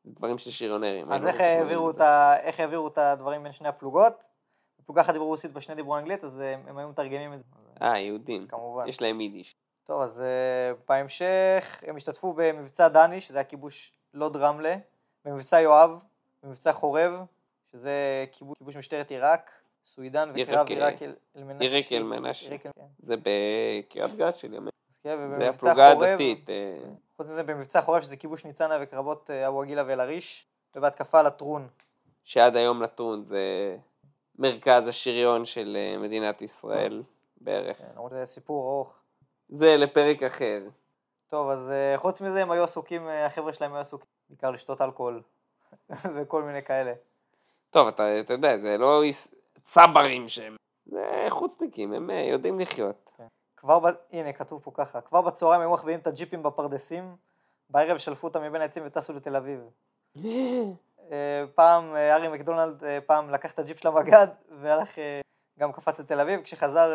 דברים 0.06 0.38
של 0.38 0.50
שריונרים. 0.50 1.12
אז 1.12 1.24
היינו 1.24 1.28
איך 1.28 1.40
העבירו, 1.40 1.90
את 1.90 1.94
זה. 1.94 2.04
ה... 2.04 2.36
איך 2.40 2.60
העבירו 2.60 2.88
את 2.88 2.98
הדברים 2.98 3.42
בין 3.42 3.52
שני 3.52 3.68
הפלוגות? 3.68 4.12
בפלוגה 4.80 5.00
אחת 5.00 5.12
דיברו 5.12 5.28
רוסית, 5.28 5.52
בשני 5.52 5.74
דיברו 5.74 5.98
אנגלית, 5.98 6.24
אז 6.24 6.40
אה, 6.40 6.54
הם 6.66 6.78
היו 6.78 6.88
מתרגמים 6.88 7.32
את 7.32 7.38
זה. 7.38 7.44
אה, 7.82 7.98
יהודים. 7.98 8.46
כמובן. 8.48 8.88
יש 8.88 9.02
להם 9.02 9.20
יידיש. 9.20 9.56
טוב, 9.84 10.02
אז 10.02 10.18
uh, 10.18 10.80
בהמשך 10.88 11.82
הם 11.86 11.96
השתתפו 11.96 12.32
במבצע 12.32 12.88
דני, 12.88 13.20
שזה 13.20 13.38
היה 13.38 13.44
כיבוש 13.44 13.92
לוד 14.14 14.36
רמלה, 14.36 14.76
במבצע 15.24 15.60
יואב, 15.60 15.98
במבצע 16.42 16.72
חורב, 16.72 17.12
שזה 17.72 18.24
כיבוש, 18.32 18.58
כיבוש 18.58 18.76
משטרת 18.76 19.10
עיראק, 19.10 19.50
סוידן 19.84 20.32
וקרב 20.34 20.66
אה, 20.70 20.74
עיראק 20.74 21.02
אל 21.02 21.44
מנשה. 21.44 21.64
עיראק 21.64 21.92
אל 21.92 22.02
מנשה. 22.02 22.58
כן. 22.58 22.70
זה 22.98 23.14
בקריית 23.16 24.14
גת 24.14 24.36
של 24.36 24.54
ימי. 24.54 24.70
כן, 25.02 25.30
זה 25.30 25.50
הפלוגה 25.50 25.90
הדתית. 25.90 26.50
אה, 26.50 26.76
חוץ 27.16 27.26
מזה 27.26 27.42
במבצע 27.42 27.80
חורב 27.80 28.02
שזה 28.02 28.16
כיבוש 28.16 28.44
ניצנה 28.44 28.78
וקרבות 28.80 29.30
אה, 29.30 29.48
אבו 29.48 29.62
עגילה 29.62 29.82
ואל-עריש, 29.86 30.46
ובהתקפה 30.76 31.20
על 31.20 31.26
הטרון. 31.26 31.68
שעד 32.24 32.56
היום 32.56 32.82
לטרון 32.82 33.22
זה 33.22 33.76
מרכז 34.38 34.88
השריון 34.88 35.44
של 35.44 35.76
אה, 35.76 35.98
מדינת 35.98 36.42
ישראל 36.42 37.02
בערך. 37.40 37.78
כן, 37.78 37.84
למרות 37.94 38.10
שזה 38.10 38.26
סיפור 38.26 38.68
ארוך. 38.68 38.94
זה 39.48 39.76
לפרק 39.76 40.22
אחר. 40.22 40.62
טוב, 41.28 41.50
אז 41.50 41.72
חוץ 41.96 42.20
מזה 42.20 42.42
הם 42.42 42.50
היו 42.50 42.64
עסוקים, 42.64 43.08
החבר'ה 43.08 43.52
שלהם 43.52 43.72
היו 43.72 43.80
עסוקים 43.80 44.06
בעיקר 44.28 44.50
לשתות 44.50 44.80
אלכוהול 44.80 45.22
וכל 46.14 46.42
מיני 46.42 46.62
כאלה. 46.62 46.92
טוב, 47.70 47.88
אתה, 47.88 48.20
אתה 48.20 48.32
יודע, 48.32 48.58
זה 48.58 48.78
לא 48.78 49.04
צברים 49.62 50.28
שהם, 50.28 50.56
זה 50.86 51.26
חוצניקים, 51.28 51.92
הם 51.92 52.10
אה, 52.10 52.20
יודעים 52.20 52.60
לחיות. 52.60 53.10
כבר, 53.56 53.78
ב... 53.78 53.86
הנה 54.12 54.32
כתוב 54.32 54.62
פה 54.62 54.70
ככה, 54.74 55.00
כבר 55.00 55.20
בצהריים 55.20 55.60
היו 55.60 55.70
מחביאים 55.70 56.00
את 56.00 56.06
הג'יפים 56.06 56.42
בפרדסים, 56.42 57.16
בערב 57.70 57.98
שלפו 57.98 58.26
אותם 58.26 58.42
מבין 58.42 58.60
העצים 58.60 58.82
וטסו 58.86 59.12
לתל 59.12 59.36
אביב. 59.36 59.60
אה, 61.12 61.44
פעם 61.54 61.96
אה, 61.96 62.16
ארי 62.16 62.28
מקדונלד 62.28 62.82
פעם 63.06 63.30
לקח 63.30 63.52
את 63.52 63.58
הג'יפ 63.58 63.78
של 63.78 63.88
המג"ד 63.88 64.26
והלך, 64.60 64.88
גם 65.58 65.72
קפץ 65.72 66.00
לתל 66.00 66.20
אביב, 66.20 66.40
כשחזר 66.42 66.90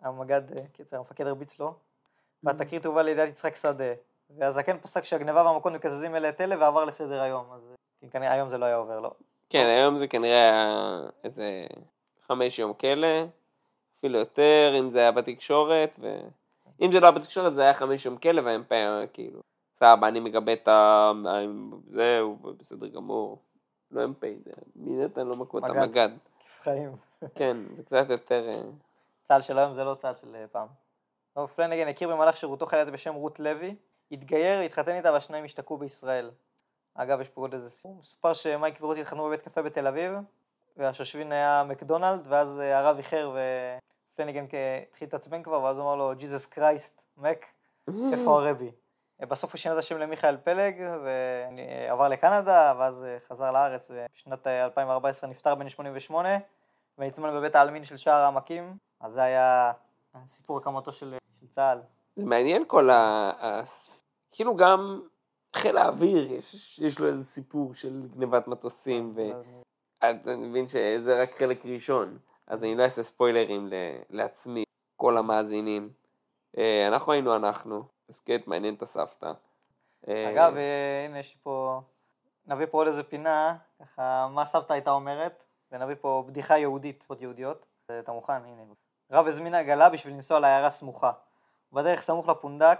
המג"ד, 0.00 0.42
קיצר, 0.72 0.96
המפקד 0.96 1.26
הרביץ 1.26 1.58
לו, 1.58 1.74
והתקרית 2.42 2.86
הובאה 2.86 3.02
לידיעת 3.02 3.28
יצחק 3.28 3.56
שדה, 3.56 3.92
והזקן 4.38 4.78
פסק 4.78 5.04
שהגניבה 5.04 5.44
והמכות 5.44 5.72
מקזזים 5.72 6.14
אלה 6.14 6.28
את 6.28 6.40
אלה 6.40 6.56
ועבר 6.58 6.84
לסדר 6.84 7.20
היום, 7.20 7.52
אז 7.52 7.74
אה, 8.04 8.10
כנראה 8.10 8.32
היום 8.32 8.48
זה 8.48 8.58
לא 8.58 8.64
היה 8.64 8.76
עובר, 8.76 9.00
לא. 9.00 9.12
כן, 9.50 9.66
היום 9.66 9.98
זה 9.98 10.08
כנראה 10.08 10.32
היה 10.32 11.00
איזה 11.24 11.66
חמש 12.26 12.58
יום 12.58 12.74
כלא, 12.74 13.24
אפילו 13.98 14.18
יותר, 14.18 14.76
אם 14.78 14.90
זה 14.90 14.98
היה 14.98 15.12
בתקשורת, 15.12 15.98
ואם 15.98 16.92
זה 16.92 17.00
לא 17.00 17.06
היה 17.06 17.12
בתקשורת 17.12 17.54
זה 17.54 17.62
היה 17.62 17.74
חמש 17.74 18.06
יום 18.06 18.16
כלא, 18.16 18.40
והמ"פ 18.40 18.72
היה 18.72 19.06
כאילו, 19.12 19.40
סבבה, 19.78 20.08
אני 20.08 20.20
מגבה 20.20 20.52
את 20.52 20.68
ה... 20.68 21.12
זהו, 21.90 22.36
בסדר 22.36 22.86
גמור. 22.86 23.38
לא 23.90 24.06
מ"פ, 24.06 24.20
זה 24.20 24.52
מי 24.76 25.04
נתן 25.04 25.26
לו 25.26 25.36
מכות? 25.36 25.62
מג"ד. 25.62 25.76
המג"ד. 25.76 26.08
חיים. 26.62 26.96
כן, 27.38 27.56
זה 27.76 27.82
קצת 27.82 28.10
יותר... 28.10 28.48
אה, 28.48 28.62
צה"ל 29.22 29.42
של 29.42 29.58
היום 29.58 29.74
זה 29.74 29.84
לא 29.84 29.94
צה"ל 29.94 30.14
של 30.14 30.34
אה, 30.34 30.44
פעם. 30.52 30.66
טוב, 31.34 31.50
פלנגן 31.56 31.88
הכיר 31.88 32.08
במהלך 32.08 32.36
שירותו 32.36 32.66
חיילת 32.66 32.92
בשם 32.92 33.14
רות 33.14 33.40
לוי, 33.40 33.74
התגייר, 34.12 34.60
התחתן 34.60 34.92
איתה 34.92 35.12
והשניים 35.12 35.44
השתקעו 35.44 35.76
בישראל. 35.76 36.30
אגב, 37.02 37.20
יש 37.20 37.28
פה 37.28 37.40
עוד 37.40 37.54
איזה 37.54 37.68
סיפור. 37.68 37.96
מסופר 38.00 38.32
שמייק 38.32 38.74
ורות 38.80 38.96
התחתנו 38.96 39.26
בבית 39.26 39.42
קפה 39.42 39.62
בתל 39.62 39.86
אביב, 39.86 40.12
והשושבין 40.76 41.32
היה 41.32 41.62
מקדונלד, 41.66 42.20
ואז 42.28 42.60
אה, 42.60 42.78
הרב 42.78 42.96
איחר 42.96 43.36
ופלנגן 44.14 44.46
כ- 44.48 44.54
התחיל 44.88 45.06
להתעצבן 45.06 45.42
כבר, 45.42 45.62
ואז 45.62 45.78
הוא 45.78 45.86
אמר 45.86 45.96
לו, 45.96 46.12
ג'יזוס 46.16 46.46
קרייסט, 46.46 47.02
מק, 47.16 47.46
איפה 48.12 48.40
הרבי? 48.40 48.70
אה, 49.20 49.26
בסוף 49.26 49.52
הוא 49.52 49.58
שינה 49.58 49.74
את 49.74 49.78
השם 49.78 49.98
למיכאל 49.98 50.36
פלג, 50.36 50.74
ועבר 51.04 52.08
לקנדה, 52.08 52.74
ואז 52.78 53.04
אה, 53.04 53.18
חזר 53.28 53.50
לארץ, 53.50 53.90
ובשנת 53.90 54.46
אה, 54.46 54.64
2014 54.64 55.30
נפטר 55.30 55.54
בן 55.54 55.68
88, 55.68 56.28
ונטמן 56.98 57.34
בבית 57.34 57.54
העלמין 57.54 57.84
של 57.84 57.96
שער 57.96 58.20
העמקים, 58.20 58.76
אז 59.00 59.12
זה 59.12 59.22
היה 59.22 59.72
סיפור 60.26 60.58
הקמתו 60.58 60.92
של, 60.92 61.14
של 61.40 61.46
צה"ל. 61.46 61.78
זה 62.16 62.24
מעניין 62.24 62.64
כל. 62.66 62.90
ה... 62.90 63.32
כאילו 64.32 64.56
גם 64.56 65.00
חיל 65.56 65.78
האוויר, 65.78 66.32
יש, 66.32 66.78
יש 66.78 66.98
לו 66.98 67.06
איזה 67.06 67.24
סיפור 67.24 67.74
של 67.74 68.02
גנבת 68.16 68.48
מטוסים, 68.48 69.14
ואתה 69.14 70.36
מבין 70.36 70.68
שזה 70.68 71.22
רק 71.22 71.38
חלק 71.38 71.66
ראשון. 71.66 72.18
אז 72.46 72.64
אני 72.64 72.74
לא 72.74 72.82
אעשה 72.82 73.02
ספוילרים 73.02 73.68
ל- 73.68 74.00
לעצמי, 74.10 74.64
כל 74.96 75.16
המאזינים. 75.16 75.92
אה, 76.58 76.88
אנחנו 76.88 77.12
היינו 77.12 77.36
אנחנו, 77.36 77.84
הסכת 78.08 78.42
מעניין 78.46 78.74
את 78.74 78.82
הסבתא. 78.82 79.32
אה, 80.08 80.30
אגב, 80.30 80.56
אה, 80.56 81.04
הנה 81.06 81.18
יש 81.18 81.36
פה, 81.42 81.80
נביא 82.46 82.66
פה 82.66 82.78
עוד 82.78 82.86
איזה 82.86 83.02
פינה, 83.02 83.56
ככה, 83.80 84.28
מה 84.30 84.44
סבתא 84.44 84.72
הייתה 84.72 84.90
אומרת, 84.90 85.44
ונביא 85.72 85.94
פה 86.00 86.24
בדיחה 86.26 86.58
יהודית, 86.58 86.96
בדיחות 86.96 87.20
יהודיות. 87.22 87.66
אתה 88.00 88.12
מוכן? 88.12 88.32
הנה. 88.32 88.62
רב 89.10 89.26
הזמין 89.26 89.54
עגלה 89.54 89.88
בשביל 89.88 90.14
לנסוע 90.14 90.40
לעיירה 90.40 90.70
סמוכה. 90.70 91.12
בדרך 91.72 92.00
סמוך 92.00 92.28
לפונדק, 92.28 92.78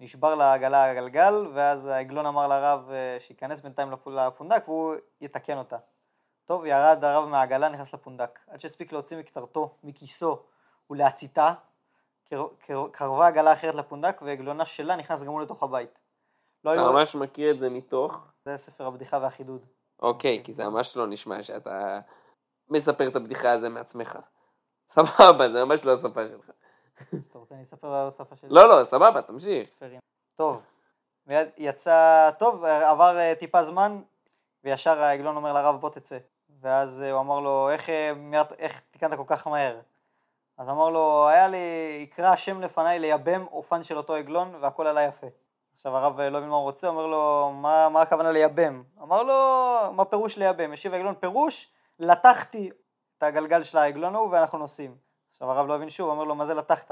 נשבר 0.00 0.34
לעגלה 0.34 0.90
הגלגל, 0.90 1.46
ואז 1.54 1.86
העגלון 1.86 2.26
אמר 2.26 2.46
לרב 2.48 2.90
אה, 2.90 3.16
שייכנס 3.20 3.60
בינתיים 3.60 3.90
לפ- 3.92 4.06
לפונדק 4.06 4.68
והוא 4.68 4.94
יתקן 5.20 5.58
אותה. 5.58 5.76
טוב, 6.44 6.64
ירד 6.66 7.04
הרב 7.04 7.28
מהעגלה, 7.28 7.68
נכנס 7.68 7.94
לפונדק. 7.94 8.38
עד 8.48 8.60
שהספיק 8.60 8.92
להוציא 8.92 9.16
מקטרתו, 9.18 9.74
מכיסו 9.84 10.38
ולהציתה, 10.90 11.54
קר- 12.30 12.48
קר- 12.66 12.88
קרבה 12.92 13.26
עגלה 13.26 13.52
אחרת 13.52 13.74
לפונדק, 13.74 14.22
ועגלונה 14.22 14.64
שלה 14.64 14.96
נכנס 14.96 15.22
גם 15.22 15.28
הוא 15.28 15.40
לתוך 15.40 15.62
הבית. 15.62 15.98
לא 16.64 16.74
אתה 16.74 16.80
היו... 16.80 16.92
ממש 16.92 17.14
מכיר 17.14 17.50
את 17.50 17.58
זה 17.58 17.70
מתוך? 17.70 18.18
זה 18.44 18.56
ספר 18.56 18.86
הבדיחה 18.86 19.18
והחידוד. 19.22 19.66
אוקיי, 20.02 20.40
כי 20.44 20.52
זה 20.52 20.68
ממש 20.68 20.96
לא 20.96 21.06
נשמע 21.06 21.42
שאתה 21.42 22.00
מספר 22.68 23.08
את 23.08 23.16
הבדיחה 23.16 23.50
הזו 23.52 23.70
מעצמך. 23.70 24.18
סבבה, 24.88 25.48
זה 25.52 25.64
ממש 25.64 25.84
לא 25.84 25.94
השפה 25.94 26.26
שלך. 26.28 26.50
אתה 27.30 27.38
רוצה 27.38 27.54
אני 27.54 27.62
אספר 27.62 27.94
על 27.94 28.08
השפה 28.08 28.36
שלי? 28.36 28.48
לא, 28.52 28.68
לא, 28.68 28.84
סבבה, 28.84 29.22
תמשיך. 29.22 29.68
טוב, 30.36 30.62
יצא, 31.58 32.30
טוב, 32.38 32.64
עבר 32.64 33.18
אה, 33.18 33.34
טיפה 33.34 33.64
זמן, 33.64 34.00
וישר 34.64 35.02
העגלון 35.02 35.36
אומר 35.36 35.52
לרב 35.52 35.80
בוא 35.80 35.90
תצא. 35.90 36.18
ואז 36.60 37.02
אה, 37.02 37.10
הוא 37.10 37.20
אמר 37.20 37.40
לו, 37.40 37.70
איך, 37.70 37.90
אה, 37.90 38.12
מיד, 38.16 38.46
איך 38.58 38.82
תיקנת 38.90 39.16
כל 39.16 39.24
כך 39.26 39.46
מהר? 39.46 39.80
אז 40.58 40.68
אמר 40.68 40.90
לו, 40.90 41.28
היה 41.28 41.48
לי, 41.48 41.58
יקרא 42.02 42.28
השם 42.28 42.60
לפניי 42.60 42.98
לייבם 42.98 43.46
אופן 43.52 43.82
של 43.82 43.96
אותו 43.96 44.14
עגלון, 44.14 44.54
והכל 44.60 44.86
עלה 44.86 45.02
יפה. 45.02 45.26
עכשיו 45.76 45.96
הרב 45.96 46.20
לא 46.20 46.38
מבין 46.38 46.50
מה 46.50 46.56
הוא 46.56 46.62
רוצה, 46.62 46.88
אומר 46.88 47.06
לו, 47.06 47.52
מה, 47.54 47.88
מה 47.88 48.02
הכוונה 48.02 48.32
לייבם? 48.32 48.82
אמר 49.02 49.22
לו, 49.22 49.34
מה 49.92 50.04
פירוש 50.04 50.38
לייבם? 50.38 50.72
השיב 50.72 50.94
העגלון, 50.94 51.14
פירוש, 51.14 51.72
לטחתי 51.98 52.70
את 53.18 53.22
הגלגל 53.22 53.62
של 53.62 53.78
העגלון 53.78 54.14
ההוא 54.14 54.28
ואנחנו 54.30 54.58
נוסעים. 54.58 55.09
עכשיו 55.40 55.50
הרב 55.50 55.68
לא 55.68 55.74
הבין 55.74 55.90
שוב, 55.90 56.10
אומר 56.10 56.24
לו, 56.24 56.34
מה 56.34 56.46
זה 56.46 56.54
לטחת? 56.54 56.90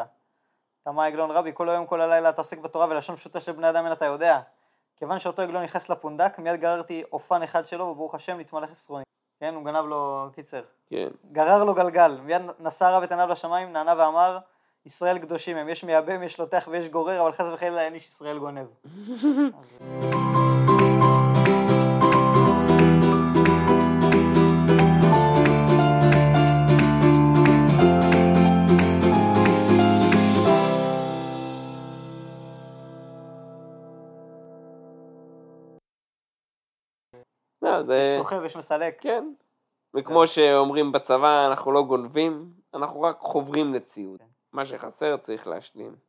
תמה 0.84 1.04
העגלון 1.04 1.30
רבי, 1.30 1.50
כל 1.54 1.68
היום 1.68 1.86
כל 1.86 2.00
הלילה 2.00 2.28
אתה 2.28 2.40
עוסק 2.40 2.58
בתורה 2.58 2.86
ולשון 2.90 3.16
פשוטה 3.16 3.40
של 3.40 3.52
בני 3.52 3.70
אדם 3.70 3.84
אין 3.84 3.92
אתה 3.92 4.04
יודע. 4.04 4.40
כיוון 4.96 5.18
שאותו 5.18 5.42
עגלון 5.42 5.62
נכנס 5.62 5.88
לפונדק, 5.88 6.38
מיד 6.38 6.60
גררתי 6.60 7.02
אופן 7.12 7.42
אחד 7.42 7.66
שלו, 7.66 7.84
וברוך 7.84 8.14
השם 8.14 8.38
נתמלא 8.38 8.66
חסרוני. 8.66 9.04
כן, 9.40 9.54
הוא 9.54 9.64
גנב 9.64 9.84
לו, 9.84 10.28
קיצר. 10.34 10.62
כן. 10.90 11.08
גרר 11.32 11.64
לו 11.64 11.74
גלגל, 11.74 12.18
מיד 12.22 12.42
נשא 12.60 12.84
הרב 12.84 13.02
את 13.02 13.10
עיניו 13.10 13.28
לשמיים, 13.28 13.72
נענה 13.72 13.94
ואמר, 13.98 14.38
ישראל 14.86 15.18
קדושים 15.18 15.56
הם, 15.56 15.68
יש 15.68 15.84
מייבם, 15.84 16.22
יש 16.22 16.40
לוטח 16.40 16.68
ויש 16.70 16.88
גורר, 16.88 17.22
אבל 17.22 17.32
חס 17.32 17.48
וחלילה 17.52 17.82
אין 17.82 17.94
איש 17.94 18.08
ישראל 18.08 18.38
גונב. 18.38 18.66
אז, 19.58 19.78
זה... 37.88 38.14
יש 38.14 38.18
סוחב, 38.18 38.44
יש 38.44 38.56
מסלק. 38.56 38.96
כן. 39.00 39.24
וכמו 39.96 40.26
שאומרים 40.26 40.92
בצבא, 40.92 41.46
אנחנו 41.46 41.72
לא 41.72 41.82
גונבים, 41.82 42.50
אנחנו 42.74 43.02
רק 43.02 43.18
חוברים 43.20 43.74
לציוד. 43.74 44.18
כן. 44.18 44.24
מה 44.52 44.64
שחסר 44.64 45.16
צריך 45.16 45.46
להשלים. 45.46 46.07